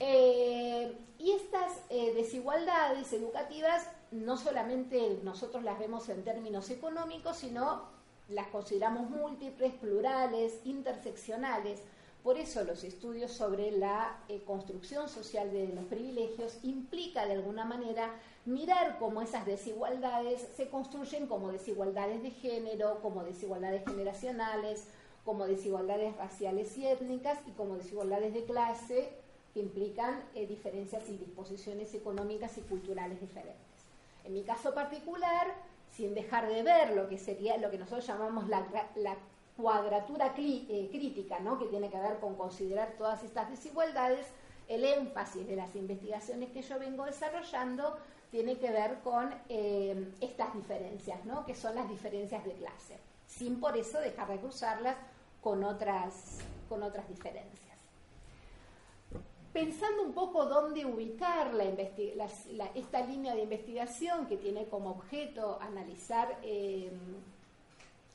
Eh, 0.00 0.96
y 1.18 1.32
estas 1.32 1.72
eh, 1.90 2.14
desigualdades 2.14 3.12
educativas 3.12 3.88
no 4.10 4.36
solamente 4.36 5.20
nosotros 5.22 5.62
las 5.62 5.78
vemos 5.78 6.08
en 6.08 6.24
términos 6.24 6.68
económicos, 6.70 7.36
sino 7.36 7.94
las 8.28 8.48
consideramos 8.48 9.08
múltiples, 9.08 9.72
plurales, 9.74 10.60
interseccionales. 10.64 11.80
Por 12.24 12.38
eso 12.38 12.64
los 12.64 12.84
estudios 12.84 13.32
sobre 13.32 13.70
la 13.70 14.18
eh, 14.30 14.42
construcción 14.46 15.10
social 15.10 15.52
de 15.52 15.68
los 15.68 15.84
privilegios 15.84 16.58
implica 16.62 17.26
de 17.26 17.34
alguna 17.34 17.66
manera 17.66 18.14
mirar 18.46 18.96
cómo 18.98 19.20
esas 19.20 19.44
desigualdades 19.44 20.48
se 20.56 20.70
construyen 20.70 21.26
como 21.26 21.52
desigualdades 21.52 22.22
de 22.22 22.30
género, 22.30 23.00
como 23.02 23.24
desigualdades 23.24 23.84
generacionales, 23.84 24.86
como 25.26 25.46
desigualdades 25.46 26.16
raciales 26.16 26.74
y 26.78 26.86
étnicas 26.86 27.38
y 27.46 27.50
como 27.50 27.76
desigualdades 27.76 28.32
de 28.32 28.44
clase 28.44 29.10
que 29.52 29.60
implican 29.60 30.24
eh, 30.34 30.46
diferencias 30.46 31.06
y 31.10 31.18
disposiciones 31.18 31.92
económicas 31.92 32.56
y 32.56 32.62
culturales 32.62 33.20
diferentes. 33.20 33.84
En 34.24 34.32
mi 34.32 34.44
caso 34.44 34.72
particular, 34.72 35.54
sin 35.94 36.14
dejar 36.14 36.48
de 36.48 36.62
ver 36.62 36.96
lo 36.96 37.06
que 37.06 37.18
sería 37.18 37.58
lo 37.58 37.70
que 37.70 37.76
nosotros 37.76 38.06
llamamos 38.06 38.48
la, 38.48 38.66
cuadratura 39.56 40.34
eh, 40.36 40.88
crítica, 40.90 41.38
¿no? 41.40 41.58
que 41.58 41.66
tiene 41.66 41.90
que 41.90 41.98
ver 41.98 42.18
con 42.18 42.34
considerar 42.34 42.94
todas 42.98 43.22
estas 43.22 43.50
desigualdades, 43.50 44.26
el 44.68 44.84
énfasis 44.84 45.46
de 45.46 45.56
las 45.56 45.74
investigaciones 45.76 46.50
que 46.50 46.62
yo 46.62 46.78
vengo 46.78 47.04
desarrollando 47.04 47.96
tiene 48.30 48.58
que 48.58 48.70
ver 48.70 48.98
con 49.00 49.32
eh, 49.48 50.12
estas 50.20 50.54
diferencias, 50.54 51.24
¿no? 51.24 51.44
que 51.46 51.54
son 51.54 51.74
las 51.76 51.88
diferencias 51.88 52.44
de 52.44 52.52
clase, 52.54 52.98
sin 53.26 53.60
por 53.60 53.76
eso 53.76 54.00
dejar 54.00 54.28
de 54.28 54.38
cruzarlas 54.38 54.96
con 55.40 55.62
otras, 55.62 56.38
con 56.68 56.82
otras 56.82 57.08
diferencias. 57.08 57.78
Pensando 59.52 60.02
un 60.02 60.14
poco 60.14 60.46
dónde 60.46 60.84
ubicar 60.84 61.52
esta 62.74 63.06
línea 63.06 63.36
de 63.36 63.42
investigación 63.42 64.26
que 64.26 64.36
tiene 64.36 64.66
como 64.66 64.90
objeto 64.90 65.60
analizar 65.60 66.40
eh, 66.42 66.90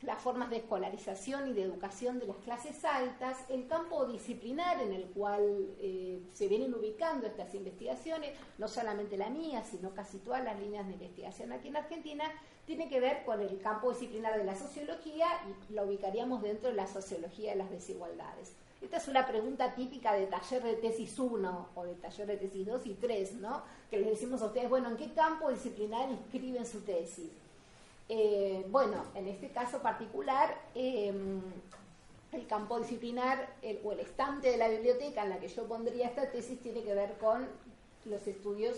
las 0.01 0.22
formas 0.22 0.50
de 0.50 0.58
escolarización 0.58 1.50
y 1.50 1.53
de 1.53 1.63
educación 1.63 2.20
de 2.20 2.27
las 2.27 2.38
clases 2.38 2.86
altas, 2.86 3.38
el 3.50 3.68
campo 3.68 4.06
disciplinar 4.06 4.82
en 4.82 4.94
el 4.94 5.06
cual 5.08 5.75
eh, 5.79 6.22
se 6.34 6.48
vienen 6.48 6.74
ubicando 6.74 7.27
estas 7.27 7.53
investigaciones, 7.53 8.32
no 8.58 8.70
solamente 8.70 9.18
la 9.18 9.29
mía, 9.29 9.63
sino 9.70 9.94
casi 9.94 10.20
todas 10.20 10.44
las 10.44 10.58
líneas 10.58 10.88
de 10.88 10.94
investigación 10.94 11.51
aquí 11.51 11.68
en 11.68 11.77
Argentina, 11.77 12.24
tiene 12.65 12.88
que 12.88 13.01
ver 13.01 13.25
con 13.25 13.41
el 13.41 13.60
campo 13.62 13.91
disciplinar 13.91 14.38
de 14.38 14.46
la 14.46 14.56
sociología 14.56 15.27
y 15.70 15.74
lo 15.74 15.84
ubicaríamos 15.84 16.41
dentro 16.41 16.70
de 16.70 16.75
la 16.75 16.88
sociología 16.88 17.51
de 17.51 17.58
las 17.58 17.70
desigualdades. 17.70 18.53
Esta 18.82 18.96
es 18.96 19.08
una 19.10 19.27
pregunta 19.27 19.75
típica 19.75 20.13
de 20.13 20.27
taller 20.27 20.63
de 20.63 20.75
tesis 20.75 21.20
1 21.20 21.70
o 21.75 21.84
de 21.84 21.96
taller 21.96 22.27
de 22.27 22.38
tesis 22.38 22.65
2 22.65 22.86
y 22.86 22.94
3, 22.94 23.34
¿no? 23.34 23.63
Que 23.89 23.98
les 23.98 24.12
decimos 24.12 24.41
a 24.41 24.46
ustedes, 24.46 24.70
bueno, 24.70 24.89
¿en 24.89 24.96
qué 24.96 25.12
campo 25.13 25.50
disciplinar 25.50 26.10
inscriben 26.10 26.65
su 26.65 26.79
tesis? 26.82 27.29
Eh, 28.10 28.66
bueno, 28.70 29.06
en 29.16 29.28
este 29.28 29.50
caso 29.50 29.82
particular, 29.82 30.56
em, 30.74 31.42
el 32.32 32.48
campo 32.48 32.80
disciplinar 32.80 33.56
o 33.84 33.92
el 33.92 34.00
estante 34.00 34.51
de 34.51 34.58
la 34.58 34.68
biblioteca 34.68 35.24
en 35.24 35.30
la 35.30 35.39
que 35.39 35.48
yo 35.48 35.68
pondría 35.68 36.08
esta 36.08 36.32
tesis 36.32 36.60
tiene 36.60 36.84
que 36.84 36.94
ver 36.94 37.18
con 37.18 37.48
los 38.06 38.28
estudios 38.28 38.78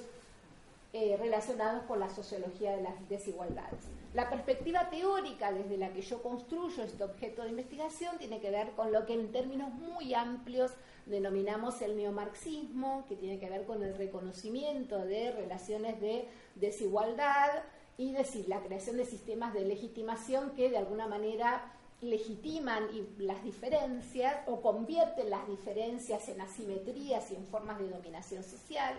eh, 0.93 1.15
relacionados 1.17 1.83
con 1.83 2.01
la 2.01 2.09
sociología 2.09 2.75
de 2.75 2.81
las 2.81 3.07
desigualdades. 3.07 3.79
La 4.13 4.29
perspectiva 4.29 4.89
teórica 4.89 5.49
desde 5.53 5.77
la 5.77 5.93
que 5.93 6.01
yo 6.01 6.21
construyo 6.21 6.83
este 6.83 7.01
objeto 7.01 7.43
de 7.43 7.49
investigación 7.49 8.17
tiene 8.17 8.41
que 8.41 8.51
ver 8.51 8.71
con 8.71 8.91
lo 8.91 9.05
que 9.05 9.13
en 9.13 9.31
términos 9.31 9.73
muy 9.73 10.13
amplios 10.13 10.71
denominamos 11.05 11.81
el 11.81 11.95
neomarxismo, 11.95 13.05
que 13.07 13.15
tiene 13.15 13.39
que 13.39 13.49
ver 13.49 13.63
con 13.63 13.81
el 13.83 13.95
reconocimiento 13.95 14.99
de 14.99 15.31
relaciones 15.31 16.01
de 16.01 16.27
desigualdad, 16.55 17.63
y 18.01 18.13
decir, 18.13 18.49
la 18.49 18.63
creación 18.63 18.97
de 18.97 19.05
sistemas 19.05 19.53
de 19.53 19.63
legitimación 19.63 20.49
que 20.55 20.71
de 20.71 20.77
alguna 20.79 21.05
manera 21.05 21.71
legitiman 22.01 22.87
las 23.19 23.43
diferencias 23.43 24.37
o 24.47 24.59
convierten 24.59 25.29
las 25.29 25.47
diferencias 25.47 26.27
en 26.27 26.41
asimetrías 26.41 27.29
y 27.29 27.35
en 27.35 27.45
formas 27.45 27.77
de 27.77 27.91
dominación 27.91 28.43
social. 28.43 28.95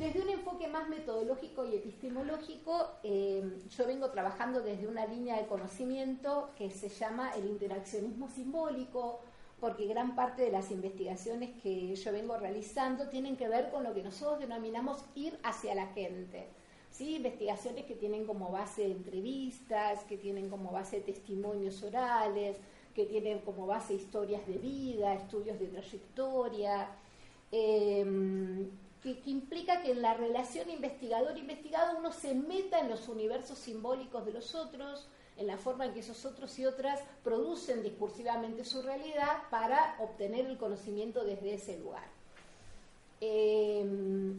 Desde 0.00 0.20
un 0.20 0.28
enfoque 0.28 0.66
más 0.66 0.88
metodológico 0.88 1.64
y 1.64 1.76
epistemológico, 1.76 2.88
eh, 3.04 3.60
yo 3.70 3.86
vengo 3.86 4.10
trabajando 4.10 4.60
desde 4.60 4.88
una 4.88 5.06
línea 5.06 5.36
de 5.36 5.46
conocimiento 5.46 6.50
que 6.58 6.68
se 6.68 6.88
llama 6.88 7.30
el 7.36 7.46
interaccionismo 7.46 8.28
simbólico, 8.28 9.20
porque 9.60 9.86
gran 9.86 10.16
parte 10.16 10.42
de 10.42 10.50
las 10.50 10.72
investigaciones 10.72 11.50
que 11.62 11.94
yo 11.94 12.10
vengo 12.10 12.36
realizando 12.36 13.08
tienen 13.08 13.36
que 13.36 13.46
ver 13.46 13.70
con 13.70 13.84
lo 13.84 13.94
que 13.94 14.02
nosotros 14.02 14.40
denominamos 14.40 14.98
ir 15.14 15.38
hacia 15.44 15.76
la 15.76 15.86
gente 15.86 16.48
¿sí? 16.90 17.16
investigaciones 17.16 17.84
que 17.86 17.94
tienen 17.94 18.26
como 18.26 18.50
base 18.50 18.84
entrevistas, 18.86 20.04
que 20.04 20.16
tienen 20.16 20.48
como 20.50 20.72
base 20.72 21.00
testimonios 21.00 21.82
orales, 21.82 22.56
que 22.94 23.06
tienen 23.06 23.40
como 23.40 23.66
base 23.66 23.94
historias 23.94 24.46
de 24.46 24.58
vida, 24.58 25.14
estudios 25.14 25.58
de 25.58 25.68
trayectoria, 25.68 26.88
em, 27.52 28.70
que, 29.02 29.20
que, 29.20 29.30
implica 29.30 29.80
que 29.80 29.92
en 29.92 30.02
la 30.02 30.14
relación 30.14 30.68
investigador-investigado 30.68 31.98
uno 31.98 32.12
se 32.12 32.34
meta 32.34 32.80
en 32.80 32.90
los 32.90 33.08
universos 33.08 33.58
simbólicos 33.58 34.26
de 34.26 34.32
los 34.32 34.54
otros, 34.54 35.08
en 35.36 35.46
la 35.46 35.56
forma 35.56 35.86
en 35.86 35.94
que 35.94 36.00
esos 36.00 36.26
otros 36.26 36.58
y 36.58 36.66
otras 36.66 37.00
producen 37.24 37.82
discursivamente 37.82 38.64
su 38.64 38.82
realidad 38.82 39.38
para 39.50 39.96
obtener 40.00 40.44
el 40.44 40.58
conocimiento 40.58 41.24
desde 41.24 41.54
ese 41.54 41.78
lugar. 41.78 42.19
Eh, 43.22 43.84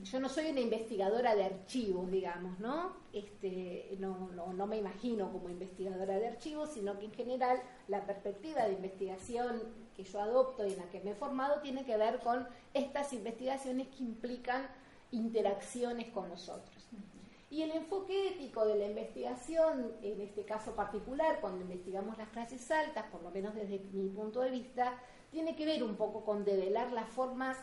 yo 0.04 0.20
no 0.20 0.28
soy 0.28 0.50
una 0.50 0.60
investigadora 0.60 1.36
de 1.36 1.44
archivos, 1.44 2.10
digamos, 2.10 2.60
¿no? 2.60 2.94
Este, 3.14 3.96
no, 4.00 4.32
no, 4.32 4.68
me 4.68 4.78
imagino 4.78 5.32
como 5.32 5.50
investigadora 5.50 6.18
de 6.18 6.28
archivos, 6.28 6.72
sino 6.74 6.98
que 6.98 7.06
en 7.06 7.14
general 7.14 7.62
la 7.88 8.04
perspectiva 8.08 8.64
de 8.64 8.74
investigación 8.74 9.62
que 9.96 10.04
yo 10.04 10.20
adopto 10.20 10.66
y 10.66 10.72
en 10.74 10.80
la 10.80 10.90
que 10.90 11.00
me 11.02 11.12
he 11.12 11.16
formado 11.16 11.62
tiene 11.62 11.86
que 11.86 11.96
ver 11.96 12.20
con 12.22 12.48
estas 12.74 13.14
investigaciones 13.14 13.88
que 13.90 14.04
implican 14.04 14.68
interacciones 15.12 16.08
con 16.10 16.30
nosotros. 16.30 16.88
Y 17.52 17.62
el 17.62 17.72
enfoque 17.72 18.30
ético 18.30 18.66
de 18.66 18.78
la 18.78 18.86
investigación, 18.86 19.92
en 20.02 20.22
este 20.22 20.44
caso 20.44 20.74
particular, 20.74 21.40
cuando 21.42 21.62
investigamos 21.62 22.18
las 22.18 22.30
clases 22.30 22.72
altas, 22.72 23.06
por 23.12 23.22
lo 23.22 23.30
menos 23.30 23.54
desde 23.54 23.80
mi 23.92 24.08
punto 24.08 24.40
de 24.40 24.50
vista, 24.50 24.98
tiene 25.32 25.56
que 25.56 25.66
ver 25.66 25.84
un 25.84 25.96
poco 25.96 26.24
con 26.24 26.46
develar 26.46 26.92
las 26.94 27.10
formas 27.10 27.58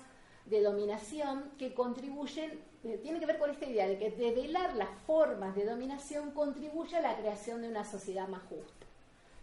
de 0.51 0.63
dominación 0.63 1.51
que 1.59 1.75
contribuyen, 1.75 2.61
eh, 2.85 2.99
tiene 3.03 3.21
que 3.21 3.27
ver 3.27 3.39
con 3.39 3.51
esta 3.51 3.67
idea 3.67 3.87
de 3.87 3.99
que 3.99 4.11
develar 4.11 4.75
las 4.77 4.89
formas 5.07 5.55
de 5.55 5.65
dominación 5.65 6.31
contribuye 6.31 6.97
a 6.97 7.03
la 7.03 7.17
creación 7.17 7.63
de 7.63 7.69
una 7.69 7.85
sociedad 7.85 8.29
más 8.29 8.43
justa. 8.49 8.87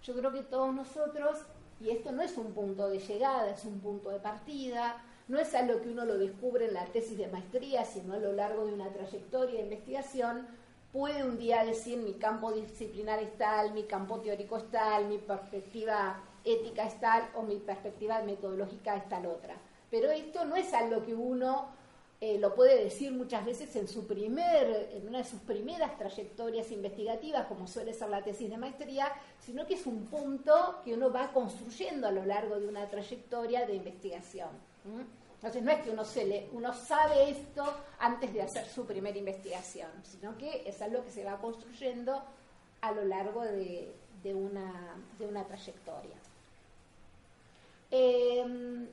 Yo 0.03 0.15
creo 0.15 0.31
que 0.31 0.41
todos 0.41 0.73
nosotros, 0.73 1.39
y 1.79 1.89
esto 1.89 2.11
no 2.11 2.21
es 2.21 2.37
un 2.37 2.53
punto 2.53 2.87
de 2.89 2.99
llegada, 2.99 3.49
es 3.51 3.65
un 3.65 3.79
punto 3.79 4.09
de 4.09 4.19
partida, 4.19 5.03
no 5.27 5.39
es 5.39 5.53
algo 5.55 5.81
que 5.81 5.89
uno 5.89 6.05
lo 6.05 6.17
descubre 6.17 6.65
en 6.65 6.73
la 6.73 6.85
tesis 6.85 7.17
de 7.17 7.27
maestría, 7.27 7.83
sino 7.85 8.13
a 8.13 8.19
lo 8.19 8.33
largo 8.33 8.65
de 8.65 8.73
una 8.73 8.91
trayectoria 8.91 9.57
de 9.57 9.63
investigación, 9.63 10.47
puede 10.93 11.23
un 11.23 11.37
día 11.37 11.65
decir 11.65 11.97
mi 11.97 12.13
campo 12.13 12.51
disciplinar 12.51 13.19
es 13.19 13.37
tal, 13.37 13.73
mi 13.73 13.83
campo 13.83 14.19
teórico 14.21 14.57
es 14.57 14.69
tal, 14.71 15.07
mi 15.07 15.17
perspectiva 15.17 16.21
ética 16.43 16.85
es 16.85 16.99
tal 16.99 17.27
o 17.35 17.41
mi 17.41 17.57
perspectiva 17.57 18.21
metodológica 18.21 18.95
es 18.95 19.09
tal 19.09 19.25
otra. 19.25 19.55
Pero 19.95 20.11
esto 20.11 20.43
no 20.43 20.57
es 20.57 20.73
algo 20.73 21.05
que 21.05 21.15
uno 21.15 21.69
eh, 22.19 22.37
lo 22.37 22.53
puede 22.53 22.83
decir 22.83 23.13
muchas 23.13 23.45
veces 23.45 23.73
en 23.77 23.87
su 23.87 24.05
primer, 24.05 24.89
en 24.91 25.07
una 25.07 25.19
de 25.19 25.23
sus 25.23 25.39
primeras 25.39 25.97
trayectorias 25.97 26.69
investigativas, 26.71 27.47
como 27.47 27.65
suele 27.65 27.93
ser 27.93 28.09
la 28.09 28.21
tesis 28.21 28.49
de 28.49 28.57
maestría, 28.57 29.09
sino 29.39 29.65
que 29.65 29.75
es 29.75 29.87
un 29.87 30.07
punto 30.07 30.81
que 30.83 30.95
uno 30.95 31.13
va 31.13 31.31
construyendo 31.31 32.07
a 32.07 32.11
lo 32.11 32.25
largo 32.25 32.59
de 32.59 32.67
una 32.67 32.89
trayectoria 32.89 33.65
de 33.65 33.75
investigación. 33.75 34.49
Entonces 35.35 35.63
no 35.63 35.71
es 35.71 35.81
que 35.81 35.91
uno 35.91 36.03
se 36.03 36.25
le, 36.25 36.49
uno 36.51 36.73
sabe 36.73 37.29
esto 37.29 37.63
antes 37.99 38.33
de 38.33 38.41
hacer 38.41 38.67
su 38.67 38.85
primera 38.85 39.17
investigación, 39.17 39.89
sino 40.03 40.37
que 40.37 40.67
es 40.67 40.81
algo 40.81 41.05
que 41.05 41.11
se 41.11 41.23
va 41.23 41.39
construyendo 41.39 42.21
a 42.81 42.91
lo 42.91 43.05
largo 43.05 43.43
de, 43.43 43.93
una, 44.25 44.97
de 45.17 45.25
una 45.25 45.45
trayectoria. 45.45 46.17
Eh, 47.91 48.85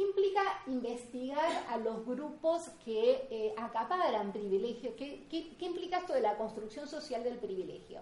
¿Qué 0.00 0.06
implica 0.06 0.40
investigar 0.66 1.66
a 1.68 1.76
los 1.76 2.06
grupos 2.06 2.70
que 2.86 3.28
eh, 3.30 3.54
acaparan 3.58 4.32
privilegios? 4.32 4.94
¿Qué, 4.96 5.54
implica 5.60 5.98
esto 5.98 6.14
de 6.14 6.22
la 6.22 6.38
construcción 6.38 6.88
social 6.88 7.22
del 7.22 7.36
privilegio? 7.36 8.00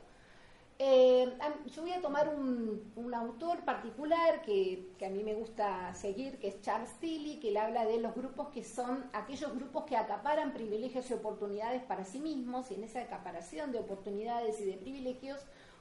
Eh, 0.78 1.28
yo 1.74 1.82
voy 1.82 1.90
a 1.90 2.00
tomar 2.00 2.28
un, 2.28 3.12
autor 3.12 3.64
particular 3.64 4.42
que, 4.42 4.92
a 5.04 5.08
mí 5.08 5.24
me 5.24 5.34
gusta 5.34 5.92
seguir, 5.92 6.38
que 6.38 6.46
es 6.46 6.62
Charles 6.62 6.92
Tilly, 7.00 7.40
que 7.40 7.48
él 7.48 7.56
habla 7.56 7.84
de 7.84 8.00
los 8.00 8.14
grupos 8.14 8.50
que 8.50 8.62
son 8.62 9.10
aquellos 9.12 9.52
grupos 9.56 9.82
que 9.82 9.96
acaparan 9.96 10.52
privilegios 10.52 11.10
y 11.10 11.14
oportunidades 11.14 11.82
para 11.82 12.04
sí 12.04 12.20
mismos 12.20 12.70
y 12.70 12.74
en 12.74 12.84
esa 12.84 13.00
acaparación 13.00 13.72
de 13.72 13.80
oportunidades 13.80 14.60
y 14.60 14.66
de 14.66 14.74
privilegios 14.74 15.40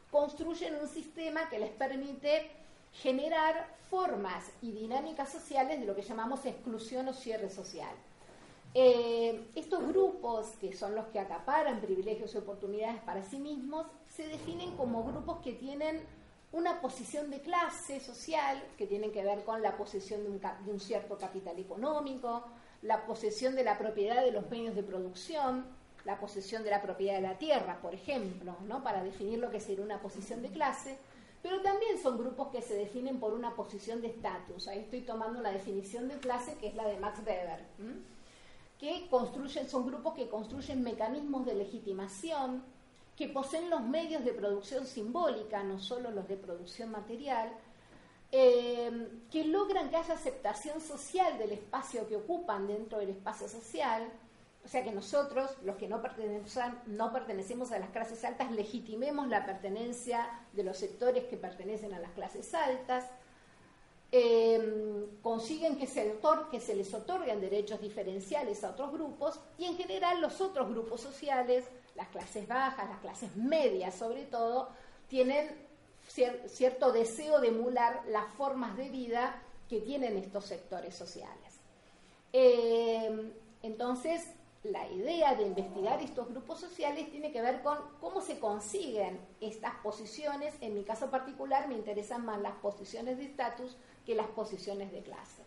construyen 0.10 0.78
un 0.82 0.88
sistema 0.88 1.48
que 1.48 1.60
les 1.60 1.70
permite 1.70 2.50
generar 2.94 3.76
formas 3.90 4.52
y 4.62 4.72
dinámicas 4.72 5.32
sociales 5.32 5.80
de 5.80 5.86
lo 5.86 5.96
que 5.96 6.02
llamamos 6.02 6.46
exclusión 6.46 7.08
o 7.08 7.14
cierre 7.14 7.50
social. 7.50 7.96
Eh, 8.74 9.50
estos 9.56 9.88
grupos, 9.88 10.48
que 10.60 10.74
son 10.74 10.94
los 10.94 11.08
que 11.08 11.20
acaparan 11.20 11.80
privilegios 11.80 12.34
y 12.36 12.38
oportunidades 12.38 13.02
para 13.02 13.24
sí 13.24 13.40
mismos, 13.40 13.88
se 14.08 14.28
definen 14.28 14.76
como 14.76 15.04
grupos 15.04 15.40
que 15.40 15.54
tienen 15.54 16.02
una 16.52 16.82
posición 16.82 17.30
de 17.30 17.42
clase 17.42 18.00
social, 18.00 18.64
que 18.78 18.88
tienen 18.88 19.12
que 19.12 19.24
ver 19.24 19.44
con 19.44 19.62
la 19.62 19.78
posesión 19.78 20.24
de 20.24 20.30
un, 20.30 20.40
de 20.40 20.72
un 20.72 20.80
cierto 20.80 21.18
capital 21.18 21.58
económico, 21.60 22.44
la 22.82 23.06
posesión 23.06 23.56
de 23.56 23.64
la 23.64 23.78
propiedad 23.78 24.24
de 24.24 24.32
los 24.32 24.50
medios 24.50 24.76
de 24.76 24.84
producción, 24.84 25.66
la 26.06 26.20
posesión 26.20 26.64
de 26.64 26.70
la 26.70 26.82
propiedad 26.82 27.16
de 27.16 27.22
la 27.22 27.38
tierra, 27.38 27.80
por 27.82 27.94
ejemplo, 27.94 28.56
¿no? 28.66 28.84
para 28.84 29.04
definir 29.04 29.40
lo 29.40 29.52
que 29.52 29.60
sería 29.60 29.84
una 29.84 30.00
posición 30.00 30.42
de 30.42 30.50
clase, 30.50 30.98
pero 31.48 31.62
también 31.62 31.98
son 31.98 32.18
grupos 32.18 32.50
que 32.50 32.62
se 32.62 32.74
definen 32.74 33.22
por 33.22 33.32
una 33.32 33.56
posición 33.56 34.02
de 34.02 34.10
estatus. 34.10 34.68
Ahí 34.68 34.80
estoy 34.80 35.00
tomando 35.00 35.40
una 35.40 35.50
definición 35.50 36.10
de 36.10 36.18
clase 36.18 36.56
que 36.56 36.68
es 36.68 36.76
la 36.76 36.86
de 36.86 37.00
Max 37.00 37.20
Weber, 37.26 37.64
que 38.78 39.08
construyen, 39.10 39.70
son 39.70 39.88
grupos 39.88 40.14
que 40.14 40.28
construyen 40.28 40.84
mecanismos 40.84 41.46
de 41.46 41.56
legitimación, 41.56 42.66
que 43.16 43.30
poseen 43.30 43.70
los 43.70 43.82
medios 43.82 44.26
de 44.26 44.34
producción 44.34 44.86
simbólica, 44.86 45.64
no 45.64 45.80
solo 45.80 46.12
los 46.12 46.28
de 46.28 46.36
producción 46.36 46.92
material, 46.92 47.50
eh, 48.34 49.08
que 49.32 49.46
logran 49.46 49.90
que 49.90 49.96
haya 49.96 50.16
aceptación 50.16 50.82
social 50.82 51.38
del 51.38 51.54
espacio 51.54 52.10
que 52.10 52.18
ocupan 52.18 52.68
dentro 52.68 53.00
del 53.00 53.12
espacio 53.12 53.48
social, 53.48 54.12
o 54.68 54.70
sea 54.70 54.84
que 54.84 54.92
nosotros, 54.92 55.50
los 55.64 55.78
que 55.78 55.88
no, 55.88 56.04
no 56.88 57.14
pertenecemos 57.14 57.72
a 57.72 57.80
las 57.80 57.90
clases 57.92 58.22
altas, 58.26 58.52
legitimemos 58.52 59.30
la 59.30 59.46
pertenencia 59.46 60.28
de 60.52 60.64
los 60.64 60.76
sectores 60.76 61.24
que 61.24 61.38
pertenecen 61.38 61.94
a 61.94 62.00
las 62.00 62.12
clases 62.12 62.54
altas, 62.54 63.06
eh, 64.12 65.08
consiguen 65.22 65.78
que 65.78 65.88
se, 65.88 66.76
les 66.76 66.94
otorguen 66.94 67.40
derechos 67.40 67.80
diferenciales 67.80 68.62
a 68.66 68.72
otros 68.72 68.92
grupos 68.92 69.40
y 69.58 69.64
en 69.64 69.78
general 69.78 70.20
los 70.20 70.42
otros 70.42 70.70
grupos 70.70 71.00
sociales, 71.00 71.64
las 71.96 72.10
clases 72.10 72.46
bajas, 72.46 72.90
las 72.90 73.00
clases 73.00 73.38
medias 73.38 73.96
sobre 73.96 74.26
todo, 74.26 74.68
tienen 75.08 75.66
cierto 76.48 76.92
deseo 76.92 77.40
de 77.40 77.48
emular 77.48 78.04
las 78.10 78.28
formas 78.34 78.76
de 78.76 78.90
vida 78.90 79.42
que 79.70 79.80
tienen 79.80 80.18
estos 80.18 80.44
sectores 80.44 80.94
sociales. 80.94 81.62
Eh, 82.34 83.32
entonces, 83.64 84.28
la 84.64 84.88
idea 84.90 85.36
de 85.36 85.44
investigar 85.44 86.02
estos 86.02 86.28
grupos 86.30 86.60
sociales 86.60 87.10
tiene 87.12 87.32
que 87.32 87.42
ver 87.42 87.62
con 87.62 87.78
cómo 88.02 88.22
se 88.22 88.40
consiguen 88.40 89.20
estas 89.40 89.76
posiciones. 89.76 90.56
En 90.62 90.74
mi 90.74 90.84
caso 90.84 91.10
particular 91.10 91.68
me 91.68 91.76
interesan 91.76 92.26
más 92.26 92.42
las 92.42 92.56
posiciones 92.56 93.18
de 93.18 93.26
estatus 93.26 93.78
que 94.06 94.16
las 94.16 94.28
posiciones 94.28 94.92
de 94.92 95.02
clase. 95.02 95.44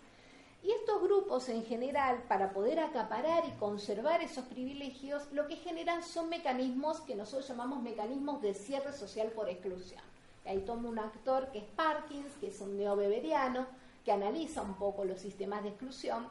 Y 0.62 0.71
estos 0.73 1.02
grupos 1.02 1.49
en 1.49 1.64
general, 1.64 2.23
para 2.29 2.52
poder 2.52 2.81
acaparar 2.81 3.45
y 3.47 3.59
conservar 3.59 4.23
esos 4.23 4.45
privilegios, 4.45 5.26
lo 5.33 5.47
que 5.47 5.57
generan 5.57 6.02
son 6.02 6.29
mecanismos 6.29 7.00
que 7.00 7.17
nosotros 7.17 7.49
llamamos 7.49 7.83
mecanismos 7.83 8.43
de 8.43 8.55
cierre 8.55 8.93
social 8.93 9.29
por 9.29 9.49
exclusión. 9.49 10.02
Ahí 10.45 10.61
tomo 10.61 10.88
un 10.88 10.99
actor 10.99 11.50
que 11.50 11.59
es 11.59 11.64
Parkins, 11.64 12.35
que 12.40 12.49
es 12.49 12.61
un 12.61 12.76
neobeberiano, 12.76 13.67
que 14.05 14.12
analiza 14.12 14.62
un 14.62 14.75
poco 14.75 15.05
los 15.05 15.21
sistemas 15.21 15.62
de 15.62 15.71
exclusión 15.71 16.29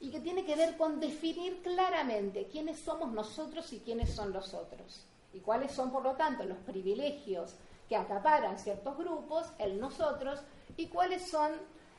y 0.00 0.10
que 0.10 0.20
tiene 0.20 0.44
que 0.44 0.56
ver 0.56 0.76
con 0.76 1.00
definir 1.00 1.62
claramente 1.62 2.48
quiénes 2.50 2.78
somos 2.78 3.12
nosotros 3.12 3.72
y 3.72 3.80
quiénes 3.80 4.10
son 4.10 4.32
los 4.32 4.54
otros. 4.54 5.06
Y 5.32 5.40
cuáles 5.40 5.72
son, 5.72 5.90
por 5.90 6.02
lo 6.02 6.12
tanto, 6.12 6.44
los 6.44 6.58
privilegios 6.58 7.54
que 7.88 7.96
acaparan 7.96 8.58
ciertos 8.58 8.96
grupos, 8.96 9.46
el 9.58 9.80
nosotros, 9.80 10.40
y 10.76 10.86
cuáles 10.88 11.28
son 11.28 11.52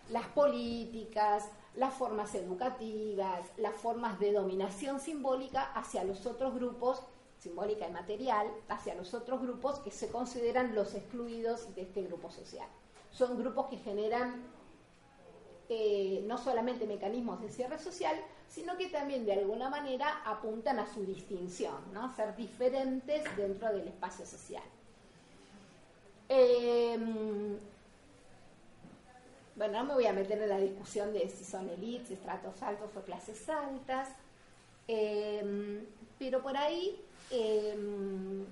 las 0.10 0.28
políticas, 0.28 1.50
las 1.76 1.94
formas 1.94 2.34
educativas, 2.36 3.42
las 3.58 3.76
formas 3.76 4.20
de 4.20 4.32
dominación 4.34 5.00
simbólica 5.00 5.72
hacia 5.74 6.04
los 6.04 6.26
otros 6.26 6.54
grupos, 6.54 7.02
simbólica 7.40 7.88
y 7.88 7.92
material, 7.92 8.48
hacia 8.70 8.96
los 8.96 9.14
otros 9.14 9.42
grupos 9.42 9.80
que 9.80 9.92
se 9.92 10.10
consideran 10.10 10.74
los 10.74 10.96
excluidos 10.96 11.76
de 11.76 11.84
este 11.84 12.04
grupo 12.04 12.32
social. 12.32 12.68
Son 13.12 13.38
grupos 13.38 13.68
que 13.68 13.78
generan 13.78 14.44
eh, 15.68 16.24
no 16.28 16.38
solamente 16.38 16.86
mecanismos 16.86 17.42
de 17.42 17.50
cierre 17.50 17.80
social, 17.80 18.16
sino 18.48 18.78
que 18.78 18.88
también 18.88 19.26
de 19.26 19.34
alguna 19.34 19.70
manera 19.70 20.22
apuntan 20.24 20.80
a 20.80 20.94
su 20.94 21.04
distinción, 21.06 21.76
¿no? 21.92 22.16
ser 22.16 22.36
diferentes 22.36 23.24
dentro 23.36 23.74
del 23.74 23.88
espacio 23.88 24.26
social. 24.26 24.64
Em, 26.30 27.58
bueno, 29.56 29.80
no 29.80 29.86
me 29.86 29.94
voy 29.96 30.06
a 30.06 30.14
meter 30.14 30.42
en 30.42 30.50
la 30.50 30.58
discusión 30.58 31.14
de 31.14 31.28
si 31.30 31.44
son 31.44 31.70
elites, 31.70 32.12
estratos 32.12 32.62
altos 32.62 32.92
o 32.96 33.02
clases 33.02 33.50
altas, 33.50 34.10
em, 34.88 35.84
pero 36.20 36.42
por 36.44 36.56
ahí 36.56 37.02
em, 37.32 38.46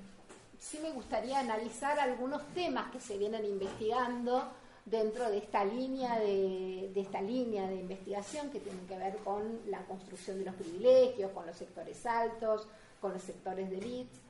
sí 0.60 0.80
me 0.82 0.92
gustaría 0.92 1.40
analizar 1.40 2.00
algunos 2.00 2.42
temas 2.54 2.92
que 2.92 3.00
se 3.00 3.18
vienen 3.18 3.46
investigando 3.46 4.52
dentro 4.86 5.30
de 5.30 5.38
esta 5.38 5.64
línea 5.64 6.20
de, 6.20 6.92
esta 6.96 7.22
línea 7.22 7.68
de 7.68 7.76
investigación 7.76 8.50
que 8.50 8.60
tiene 8.60 8.82
que 8.88 8.98
ver 8.98 9.18
con 9.18 9.60
la 9.68 9.86
construcción 9.86 10.40
de 10.40 10.46
los 10.46 10.56
privilegios, 10.56 11.32
con 11.32 11.46
los 11.46 11.56
sectores 11.56 12.06
altos, 12.06 12.68
con 13.00 13.14
los 13.14 13.22
sectores 13.22 13.70
de 13.70 13.78
élite. 13.78 14.24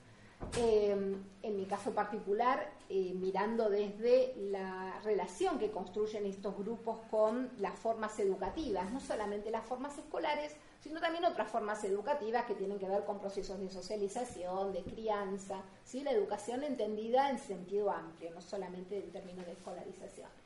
Eh, 0.57 1.15
en 1.41 1.55
mi 1.55 1.65
caso 1.65 1.91
particular, 1.91 2.69
eh, 2.89 3.13
mirando 3.15 3.69
desde 3.69 4.35
la 4.51 4.99
relación 5.03 5.57
que 5.57 5.71
construyen 5.71 6.25
estos 6.25 6.57
grupos 6.57 6.97
con 7.09 7.49
las 7.59 7.79
formas 7.79 8.19
educativas, 8.19 8.91
no 8.91 8.99
solamente 8.99 9.51
las 9.51 9.65
formas 9.65 9.97
escolares, 9.97 10.53
sino 10.81 10.99
también 10.99 11.23
otras 11.23 11.49
formas 11.49 11.81
educativas 11.85 12.43
que 12.45 12.55
tienen 12.55 12.77
que 12.77 12.89
ver 12.89 13.05
con 13.05 13.19
procesos 13.19 13.57
de 13.57 13.69
socialización, 13.69 14.73
de 14.73 14.83
crianza, 14.83 15.63
¿sí? 15.85 16.03
la 16.03 16.11
educación 16.11 16.63
entendida 16.63 17.29
en 17.29 17.39
sentido 17.39 17.89
amplio, 17.89 18.31
no 18.31 18.41
solamente 18.41 18.97
en 18.97 19.11
términos 19.11 19.45
de 19.45 19.53
escolarización. 19.53 20.42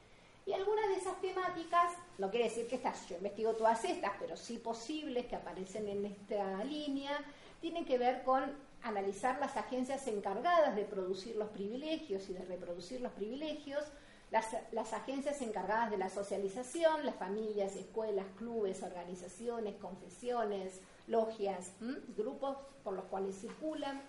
Y 0.47 0.53
algunas 0.53 0.87
de 0.87 0.95
esas 0.95 1.19
temáticas, 1.19 1.91
no 2.17 2.31
quiere 2.31 2.45
decir 2.45 2.67
que 2.67 2.77
estas, 2.77 3.05
yo 3.09 3.17
investigo 3.17 3.53
todas 3.53 3.83
estas, 3.83 4.13
pero 4.17 4.37
sí 4.37 4.57
posibles 4.57 5.25
que 5.25 5.35
aparecen 5.35 5.89
en 5.89 6.05
esta 6.05 6.63
línea, 6.63 7.19
tienen 7.59 7.83
que 7.83 7.97
ver 7.97 8.23
con 8.23 8.55
analizar 8.81 9.37
las 9.39 9.57
agencias 9.57 10.07
encargadas 10.07 10.73
de 10.77 10.85
producir 10.85 11.35
los 11.35 11.49
privilegios 11.49 12.29
y 12.29 12.33
de 12.33 12.45
reproducir 12.45 13.01
los 13.01 13.11
privilegios, 13.11 13.83
las, 14.31 14.93
agencias 14.93 15.41
encargadas 15.41 15.91
de 15.91 15.97
la 15.97 16.09
socialización, 16.09 17.05
las 17.05 17.15
familias, 17.15 17.75
escuelas, 17.75 18.25
clubes, 18.37 18.83
organizaciones, 18.83 19.75
confesiones, 19.75 20.79
logias, 21.07 21.73
grupos 22.15 22.55
por 22.85 22.93
los 22.93 23.03
cuales 23.05 23.35
circulan, 23.35 24.01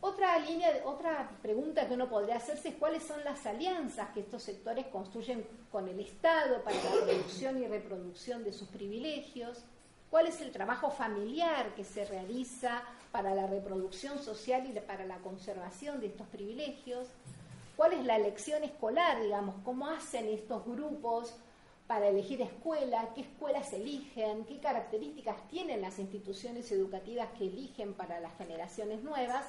otra 0.00 0.38
línea, 0.38 0.70
otra 0.84 1.30
pregunta 1.42 1.86
que 1.88 1.94
uno 1.94 2.08
podría 2.08 2.36
hacerse 2.36 2.68
es 2.68 2.74
cuáles 2.76 3.02
son 3.02 3.22
las 3.24 3.44
alianzas 3.46 4.10
que 4.10 4.20
estos 4.20 4.42
sectores 4.42 4.86
construyen 4.86 5.46
con 5.72 5.88
el 5.88 6.00
Estado 6.00 6.62
para 6.62 6.76
la 6.76 7.04
producción 7.04 7.62
y 7.62 7.66
reproducción 7.66 8.44
de 8.44 8.52
sus 8.52 8.68
privilegios, 8.68 9.64
cuál 10.10 10.26
es 10.26 10.40
el 10.40 10.52
trabajo 10.52 10.90
familiar 10.90 11.74
que 11.74 11.84
se 11.84 12.04
realiza 12.04 12.82
para 13.10 13.34
la 13.34 13.46
reproducción 13.46 14.18
social 14.18 14.66
y 14.66 14.78
para 14.80 15.06
la 15.06 15.18
conservación 15.18 16.00
de 16.00 16.08
estos 16.08 16.26
privilegios, 16.28 17.08
cuál 17.76 17.94
es 17.94 18.04
la 18.04 18.16
elección 18.16 18.62
escolar, 18.64 19.22
digamos, 19.22 19.56
cómo 19.64 19.88
hacen 19.88 20.28
estos 20.28 20.64
grupos 20.64 21.34
para 21.86 22.08
elegir 22.08 22.42
escuela, 22.42 23.08
qué 23.14 23.22
escuelas 23.22 23.72
eligen, 23.72 24.44
qué 24.44 24.58
características 24.58 25.36
tienen 25.48 25.80
las 25.80 25.98
instituciones 25.98 26.70
educativas 26.72 27.28
que 27.38 27.46
eligen 27.46 27.94
para 27.94 28.20
las 28.20 28.36
generaciones 28.36 29.02
nuevas 29.02 29.46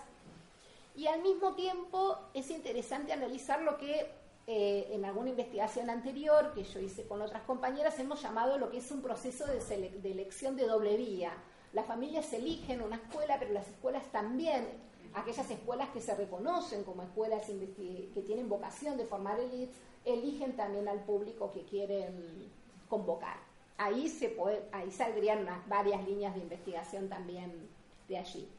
y 0.97 1.05
al 1.05 1.21
mismo 1.21 1.53
tiempo 1.53 2.17
es 2.33 2.49
interesante 2.49 3.13
analizar 3.13 3.61
lo 3.61 3.77
que 3.77 4.09
eh, 4.47 4.89
en 4.91 5.05
alguna 5.05 5.29
investigación 5.29 5.91
anterior 5.91 6.53
que 6.55 6.63
yo 6.63 6.79
hice 6.79 7.05
con 7.07 7.21
otras 7.21 7.43
compañeras 7.43 7.99
hemos 7.99 8.19
llamado 8.19 8.57
lo 8.57 8.71
que 8.71 8.79
es 8.79 8.89
un 8.89 9.03
proceso 9.03 9.45
de, 9.45 9.59
elección 10.03 10.55
de 10.55 10.65
doble 10.65 10.97
vía. 10.97 11.33
Las 11.71 11.85
familias 11.85 12.33
eligen 12.33 12.81
una 12.81 12.95
escuela, 12.95 13.37
pero 13.37 13.53
las 13.53 13.67
escuelas 13.67 14.11
también, 14.11 14.65
aquellas 15.13 15.51
escuelas 15.51 15.89
que 15.89 16.01
se 16.01 16.15
reconocen 16.15 16.83
como 16.83 17.03
escuelas 17.03 17.45
que 17.45 18.23
tienen 18.25 18.49
vocación 18.49 18.97
de 18.97 19.05
formar 19.05 19.39
elites, 19.39 19.75
eligen 20.03 20.55
también 20.55 20.87
al 20.87 21.03
público 21.03 21.51
que 21.51 21.61
quieren 21.61 22.51
convocar. 22.89 23.37
Ahí, 23.77 24.09
se 24.09 24.29
puede, 24.29 24.63
ahí 24.71 24.89
saldrían 24.89 25.45
varias 25.67 26.03
líneas 26.07 26.33
de 26.33 26.41
investigación 26.41 27.07
también 27.07 27.69
de 28.07 28.17
allí. 28.17 28.49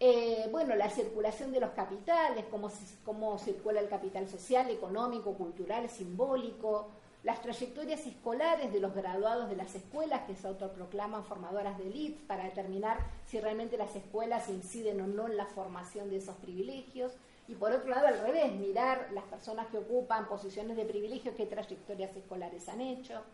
Eh, 0.00 0.46
bueno, 0.52 0.76
la 0.76 0.88
circulación 0.90 1.50
de 1.50 1.58
los 1.58 1.70
capitales, 1.70 2.44
cómo, 2.50 2.70
cómo 3.04 3.36
circula 3.38 3.80
el 3.80 3.88
capital 3.88 4.28
social, 4.28 4.70
económico, 4.70 5.34
cultural, 5.34 5.88
simbólico, 5.90 6.88
las 7.24 7.42
trayectorias 7.42 8.06
escolares 8.06 8.72
de 8.72 8.78
los 8.78 8.94
graduados 8.94 9.50
de 9.50 9.56
las 9.56 9.74
escuelas 9.74 10.22
que 10.22 10.36
se 10.36 10.46
autoproclaman 10.46 11.24
formadoras 11.24 11.76
de 11.78 11.88
élite 11.88 12.24
para 12.28 12.44
determinar 12.44 12.98
si 13.26 13.40
realmente 13.40 13.76
las 13.76 13.96
escuelas 13.96 14.48
inciden 14.48 15.00
o 15.00 15.08
no 15.08 15.26
en 15.26 15.36
la 15.36 15.46
formación 15.46 16.10
de 16.10 16.18
esos 16.18 16.36
privilegios. 16.36 17.12
Y 17.48 17.56
por 17.56 17.72
otro 17.72 17.90
lado, 17.90 18.06
al 18.06 18.20
revés, 18.20 18.52
mirar 18.52 19.08
las 19.12 19.24
personas 19.24 19.66
que 19.66 19.78
ocupan 19.78 20.28
posiciones 20.28 20.76
de 20.76 20.84
privilegio, 20.84 21.34
qué 21.34 21.46
trayectorias 21.46 22.14
escolares 22.14 22.68
han 22.68 22.82
hecho 22.82 23.24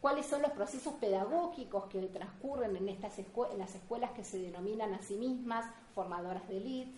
cuáles 0.00 0.26
son 0.26 0.42
los 0.42 0.52
procesos 0.52 0.94
pedagógicos 0.94 1.84
que 1.86 2.00
transcurren 2.08 2.76
en, 2.76 2.88
estas 2.88 3.14
las 3.58 3.74
escuelas 3.74 4.10
que 4.12 4.24
se 4.24 4.38
denominan 4.38 4.94
a 4.94 5.02
sí 5.02 5.14
mismas 5.14 5.66
formadoras 5.94 6.46
de 6.48 6.56
elites, 6.56 6.94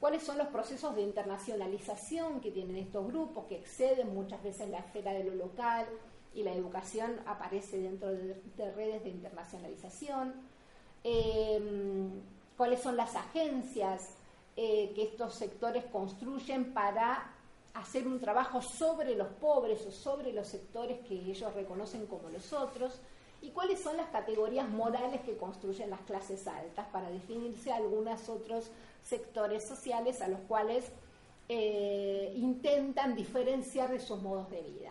cuáles 0.00 0.22
son 0.22 0.36
los 0.36 0.48
procesos 0.48 0.94
de 0.94 1.02
internacionalización 1.02 2.40
que 2.40 2.50
tienen 2.50 2.76
estos 2.76 3.06
grupos, 3.06 3.46
que 3.46 3.56
exceden 3.56 4.14
muchas 4.14 4.42
veces 4.42 4.68
la 4.68 4.78
esfera 4.78 5.12
de 5.12 5.24
lo 5.24 5.34
local 5.34 5.86
y 6.34 6.42
la 6.42 6.52
educación 6.52 7.20
aparece 7.26 7.78
dentro 7.78 8.08
de, 8.08 8.36
redes 8.74 9.04
de 9.04 9.10
internacionalización, 9.10 10.34
em, 11.04 12.10
cuáles 12.56 12.80
son 12.80 12.96
las 12.96 13.14
agencias 13.16 14.10
eh, 14.56 14.92
que 14.94 15.04
estos 15.04 15.34
sectores 15.34 15.84
construyen 15.84 16.74
para 16.74 17.31
hacer 17.74 18.06
un 18.06 18.20
trabajo 18.20 18.60
sobre 18.60 19.14
los 19.14 19.28
pobres 19.28 19.84
o 19.86 19.90
sobre 19.90 20.32
los 20.32 20.46
sectores 20.46 21.00
que 21.06 21.14
ellos 21.14 21.52
reconocen 21.54 22.06
como 22.06 22.28
los 22.28 22.52
otros 22.52 23.00
y 23.40 23.50
cuáles 23.50 23.80
son 23.80 23.96
las 23.96 24.08
categorías 24.10 24.68
morales 24.68 25.20
que 25.22 25.36
construyen 25.36 25.90
las 25.90 26.00
clases 26.02 26.46
altas 26.46 26.86
para 26.88 27.10
definirse 27.10 27.72
algunos 27.72 28.28
otros 28.28 28.70
sectores 29.02 29.66
sociales 29.66 30.20
a 30.20 30.28
los 30.28 30.40
cuales 30.40 30.84
eh, 31.48 32.32
intentan 32.36 33.16
diferenciar 33.16 33.90
de 33.90 34.00
sus 34.00 34.22
modos 34.22 34.48
de 34.50 34.60
vida. 34.62 34.90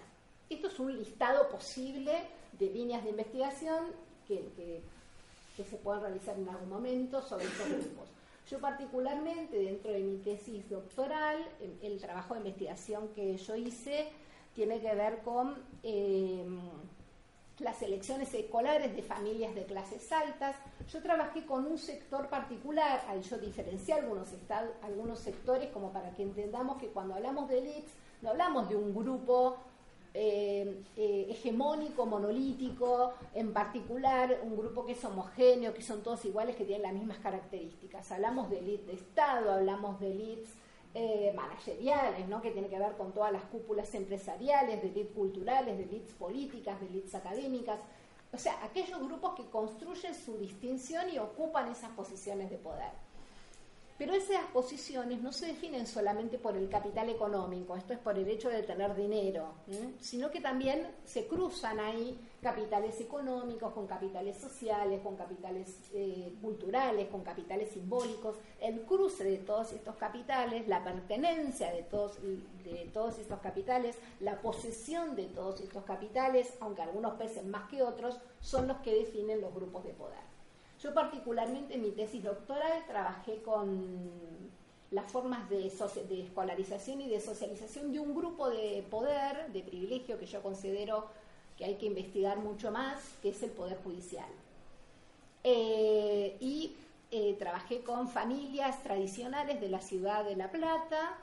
Esto 0.49 0.67
es 0.67 0.79
un 0.79 0.97
listado 0.97 1.47
posible 1.49 2.11
de 2.59 2.69
líneas 2.69 3.03
de 3.03 3.11
investigación 3.11 3.85
que, 4.27 4.81
se 5.55 5.77
pueden 5.77 6.01
realizar 6.01 6.37
en 6.37 6.49
algún 6.49 6.69
momento 6.69 7.21
sobre 7.21 7.45
estos 7.45 7.69
grupos. 7.69 8.09
Yo 8.49 8.59
particularmente, 8.59 9.57
dentro 9.57 9.91
de 9.91 9.99
mi 9.99 10.17
tesis 10.17 10.69
doctoral, 10.69 11.37
el, 11.81 11.99
trabajo 11.99 12.33
de 12.33 12.41
investigación 12.41 13.09
que 13.09 13.37
yo 13.37 13.55
hice 13.55 14.09
tiene 14.53 14.81
que 14.81 14.93
ver 14.93 15.19
con 15.19 15.55
eh, 15.83 16.45
las 17.59 17.81
elecciones 17.81 18.33
escolares 18.33 18.95
de 18.95 19.03
familias 19.03 19.55
de 19.55 19.65
clases 19.65 20.11
altas. 20.11 20.55
Yo 20.91 21.01
trabajé 21.01 21.45
con 21.45 21.65
un 21.65 21.77
sector 21.77 22.27
particular, 22.27 23.03
ahí 23.07 23.21
yo 23.21 23.37
diferencié 23.37 23.93
algunos, 23.93 24.29
algunos 24.81 25.19
sectores 25.19 25.69
como 25.69 25.91
para 25.93 26.11
que 26.11 26.23
entendamos 26.23 26.77
que 26.77 26.87
cuando 26.87 27.15
hablamos 27.15 27.47
de 27.47 27.59
elites 27.59 27.91
no 28.21 28.31
hablamos 28.31 28.69
de 28.69 28.75
un 28.75 28.93
grupo 28.93 29.57
eh, 30.13 30.83
eh, 30.97 31.27
hegemónico, 31.29 32.05
monolítico, 32.05 33.13
en 33.33 33.53
particular 33.53 34.41
un 34.43 34.57
grupo 34.57 34.85
que 34.85 34.91
es 34.91 35.05
homogéneo, 35.05 35.73
que 35.73 35.81
son 35.81 36.03
todos 36.03 36.25
iguales, 36.25 36.55
que 36.57 36.65
tienen 36.65 36.83
las 36.83 36.93
mismas 36.93 37.19
características. 37.19 38.11
Hablamos 38.11 38.49
de 38.49 38.59
elites 38.59 38.87
de 38.87 38.93
Estado, 38.93 39.51
hablamos 39.51 39.99
de 40.01 40.11
elites 40.11 40.53
eh, 40.93 41.31
manageriales, 41.33 42.27
¿no? 42.27 42.41
que 42.41 42.51
tiene 42.51 42.67
que 42.67 42.77
ver 42.77 42.97
con 42.97 43.13
todas 43.13 43.31
las 43.31 43.43
cúpulas 43.43 43.95
empresariales, 43.95 44.81
de 44.81 44.89
elites 44.89 45.15
culturales, 45.15 45.77
de 45.77 45.83
elites 45.85 46.13
políticas, 46.13 46.81
de 46.81 46.87
elites 46.87 47.15
académicas. 47.15 47.79
O 48.33 48.37
sea, 48.37 48.61
aquellos 48.65 48.99
grupos 48.99 49.35
que 49.35 49.45
construyen 49.49 50.13
su 50.13 50.37
distinción 50.37 51.09
y 51.09 51.19
ocupan 51.19 51.71
esas 51.71 51.91
posiciones 51.91 52.49
de 52.49 52.57
poder. 52.57 52.91
Pero 54.01 54.15
esas 54.15 54.45
posiciones 54.45 55.21
no 55.21 55.31
se 55.31 55.45
definen 55.45 55.85
solamente 55.85 56.39
por 56.39 56.57
el 56.57 56.67
capital 56.69 57.07
económico, 57.09 57.77
esto 57.77 57.93
es 57.93 57.99
por 57.99 58.17
el 58.17 58.27
hecho 58.27 58.49
de 58.49 58.63
tener 58.63 58.95
dinero, 58.95 59.53
sino 59.99 60.31
que 60.31 60.41
también 60.41 60.87
se 61.05 61.27
cruzan 61.27 61.79
ahí 61.79 62.19
capitales 62.41 62.99
económicos 62.99 63.71
con 63.73 63.85
capitales 63.85 64.37
sociales, 64.37 65.01
con 65.01 65.15
capitales 65.15 65.77
eh, 65.93 66.33
culturales, 66.41 67.09
con 67.09 67.21
capitales 67.21 67.69
simbólicos. 67.69 68.37
El 68.59 68.81
cruce 68.87 69.23
de 69.23 69.37
todos 69.37 69.71
estos 69.71 69.95
capitales, 69.97 70.67
la 70.67 70.83
pertenencia 70.83 71.71
de 71.71 71.83
todos, 71.83 72.17
de 72.23 72.89
todos 72.91 73.19
estos 73.19 73.39
capitales, 73.39 73.99
la 74.19 74.41
posesión 74.41 75.15
de 75.15 75.25
todos 75.25 75.61
estos 75.61 75.83
capitales, 75.83 76.55
aunque 76.59 76.81
algunos 76.81 77.13
pesen 77.19 77.51
más 77.51 77.69
que 77.69 77.83
otros, 77.83 78.19
son 78.39 78.67
los 78.67 78.77
que 78.77 78.95
definen 78.95 79.41
los 79.41 79.53
grupos 79.53 79.83
de 79.83 79.93
poder. 79.93 80.30
Yo 80.81 80.93
particularmente 80.93 81.75
en 81.75 81.83
mi 81.83 81.91
tesis 81.91 82.23
doctoral 82.23 82.83
trabajé 82.87 83.41
con 83.43 84.09
las 84.89 85.11
formas 85.11 85.47
de, 85.49 85.67
escolarización 85.67 87.01
y 87.01 87.09
de 87.09 87.21
socialización 87.21 87.91
de 87.91 87.99
un 87.99 88.15
grupo 88.15 88.49
de 88.49 88.83
poder, 88.89 89.51
de 89.53 89.61
privilegio 89.61 90.17
que 90.17 90.25
yo 90.25 90.41
considero 90.41 91.07
que 91.57 91.65
hay 91.65 91.75
que 91.75 91.85
investigar 91.85 92.39
mucho 92.39 92.71
más, 92.71 92.97
que 93.21 93.29
es 93.29 93.43
el 93.43 93.51
poder 93.51 93.77
judicial. 93.83 94.27
Eh, 95.43 96.35
y 96.39 96.75
eh, 97.11 97.35
trabajé 97.37 97.81
con 97.83 98.09
familias 98.09 98.81
tradicionales 98.81 99.61
de 99.61 99.69
la 99.69 99.81
ciudad 99.81 100.25
de 100.25 100.35
La 100.35 100.51
Plata 100.51 101.17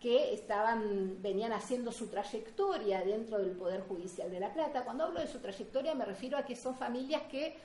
que 0.00 0.34
estaban, 0.34 1.22
venían 1.22 1.52
haciendo 1.52 1.92
su 1.92 2.08
trayectoria 2.08 3.02
dentro 3.02 3.38
del 3.38 3.52
Poder 3.52 3.82
Judicial 3.82 4.30
de 4.30 4.40
La 4.40 4.52
Plata. 4.52 4.84
Cuando 4.84 5.04
hablo 5.04 5.20
de 5.20 5.28
su 5.28 5.38
trayectoria 5.38 5.94
me 5.94 6.04
refiero 6.04 6.36
a 6.36 6.42
que 6.42 6.56
son 6.56 6.74
familias 6.74 7.22
que 7.30 7.56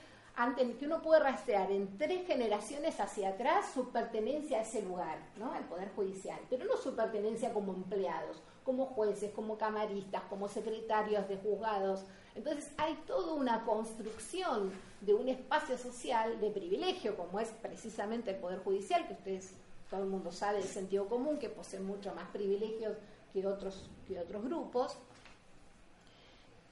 que 0.78 0.86
uno 0.86 1.02
puede 1.02 1.20
rastrear 1.20 1.70
en 1.70 1.98
tres 1.98 2.26
generaciones 2.26 2.98
hacia 2.98 3.30
atrás 3.30 3.66
su 3.74 3.90
pertenencia 3.90 4.58
a 4.58 4.62
ese 4.62 4.82
lugar, 4.82 5.18
¿no? 5.36 5.52
al 5.52 5.64
Poder 5.64 5.90
Judicial, 5.94 6.38
pero 6.48 6.64
no 6.64 6.76
su 6.76 6.94
pertenencia 6.94 7.52
como 7.52 7.74
empleados, 7.74 8.42
como 8.64 8.86
jueces, 8.86 9.32
como 9.32 9.58
camaristas, 9.58 10.22
como 10.30 10.48
secretarios 10.48 11.28
de 11.28 11.36
juzgados. 11.36 12.04
Entonces 12.34 12.70
hay 12.78 12.94
toda 13.06 13.34
una 13.34 13.64
construcción 13.64 14.72
de 15.00 15.14
un 15.14 15.28
espacio 15.28 15.76
social 15.76 16.40
de 16.40 16.50
privilegio, 16.50 17.16
como 17.16 17.38
es 17.40 17.48
precisamente 17.62 18.30
el 18.30 18.36
Poder 18.36 18.60
Judicial, 18.60 19.06
que 19.06 19.14
ustedes, 19.14 19.52
todo 19.90 20.02
el 20.04 20.08
mundo 20.08 20.32
sabe 20.32 20.58
del 20.58 20.68
sentido 20.68 21.06
común, 21.06 21.38
que 21.38 21.48
posee 21.48 21.80
mucho 21.80 22.14
más 22.14 22.28
privilegios 22.28 22.96
que 23.32 23.46
otros, 23.46 23.90
que 24.06 24.18
otros 24.18 24.42
grupos 24.44 24.96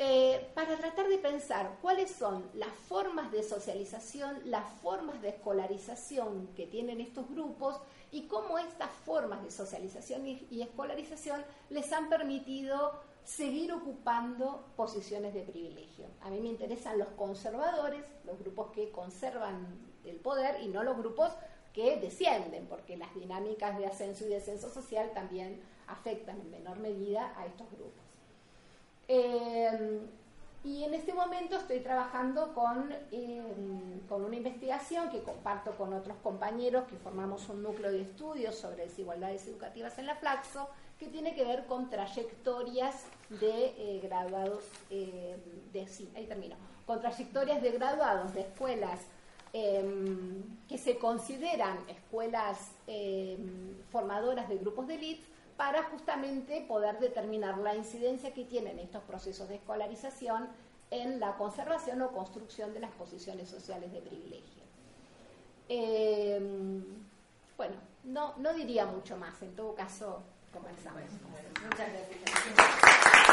eh, 0.00 0.50
para 0.54 0.76
tratar 0.76 1.08
de 1.08 1.18
pensar 1.18 1.76
cuáles 1.82 2.12
son 2.12 2.48
las 2.54 2.72
formas 2.88 3.32
de 3.32 3.42
socialización, 3.42 4.40
las 4.44 4.64
formas 4.80 5.20
de 5.20 5.30
escolarización 5.30 6.48
que 6.54 6.68
tienen 6.68 7.00
estos 7.00 7.28
grupos 7.28 7.80
y 8.12 8.28
cómo 8.28 8.60
estas 8.60 8.90
formas 9.04 9.42
de 9.42 9.50
socialización 9.50 10.24
y, 10.26 10.62
escolarización 10.62 11.44
les 11.68 11.92
han 11.92 12.08
permitido 12.08 12.92
seguir 13.24 13.72
ocupando 13.72 14.64
posiciones 14.76 15.34
de 15.34 15.42
privilegio. 15.42 16.06
A 16.20 16.30
mí 16.30 16.40
me 16.40 16.48
interesan 16.48 16.96
los 16.96 17.08
conservadores, 17.08 18.04
los 18.24 18.38
grupos 18.38 18.70
que 18.70 18.92
conservan 18.92 19.66
el 20.04 20.16
poder 20.20 20.62
y 20.62 20.68
no 20.68 20.84
los 20.84 20.96
grupos 20.96 21.32
que 21.72 21.98
descienden, 21.98 22.66
porque 22.66 22.96
las 22.96 23.12
dinámicas 23.16 23.76
de 23.76 23.86
ascenso 23.86 24.24
y 24.24 24.28
descenso 24.28 24.70
social 24.70 25.10
también 25.12 25.60
afectan 25.88 26.40
en 26.40 26.50
menor 26.50 26.78
medida 26.78 27.34
a 27.36 27.46
estos 27.46 27.68
grupos. 27.72 28.07
Eh, 29.08 30.00
y 30.64 30.84
en 30.84 30.92
este 30.92 31.14
momento 31.14 31.56
estoy 31.56 31.80
trabajando 31.80 32.52
con, 32.52 32.92
eh, 33.10 33.42
con 34.06 34.22
una 34.22 34.36
investigación 34.36 35.08
que 35.08 35.22
comparto 35.22 35.70
con 35.72 35.94
otros 35.94 36.18
compañeros 36.18 36.84
que 36.88 36.96
formamos 36.96 37.48
un 37.48 37.62
núcleo 37.62 37.90
de 37.90 38.02
estudios 38.02 38.56
sobre 38.56 38.84
desigualdades 38.84 39.46
educativas 39.46 39.98
en 39.98 40.06
la 40.06 40.16
Flaxo, 40.16 40.68
que 40.98 41.06
tiene 41.06 41.34
que 41.34 41.44
ver 41.44 41.64
con 41.66 41.88
trayectorias 41.88 43.06
de 43.30 43.66
eh, 43.78 44.00
graduados, 44.02 44.64
de, 44.90 45.86
sí, 45.88 46.10
ahí 46.14 46.26
termino, 46.26 46.56
con 46.86 47.00
trayectorias 47.00 47.62
de 47.62 47.70
graduados 47.70 48.34
de 48.34 48.42
escuelas 48.42 49.00
que 49.50 50.76
se 50.76 50.98
consideran 50.98 51.78
escuelas 51.88 52.72
formadoras 53.90 54.46
de 54.46 54.58
grupos 54.58 54.86
de 54.86 54.96
élite 54.96 55.24
para 55.58 55.82
justamente 55.82 56.64
poder 56.68 57.00
determinar 57.00 57.58
la 57.58 57.74
incidencia 57.74 58.32
que 58.32 58.44
tienen 58.44 58.78
estos 58.78 59.02
procesos 59.02 59.48
de 59.48 59.56
escolarización 59.56 60.48
en 60.92 61.18
la 61.18 61.36
conservación 61.36 62.00
o 62.00 62.12
construcción 62.12 62.72
de 62.72 62.80
las 62.80 62.92
posiciones 62.92 63.50
sociales 63.50 63.92
de 63.92 64.00
privilegio. 64.00 64.62
Eh, 65.68 66.40
bueno, 67.56 67.74
no, 68.04 68.36
no 68.36 68.54
diría 68.54 68.86
mucho 68.86 69.16
más, 69.16 69.42
en 69.42 69.56
todo 69.56 69.74
caso 69.74 70.22
comenzamos. 70.52 71.02
Muchas 71.64 71.88
gracias. 71.92 73.27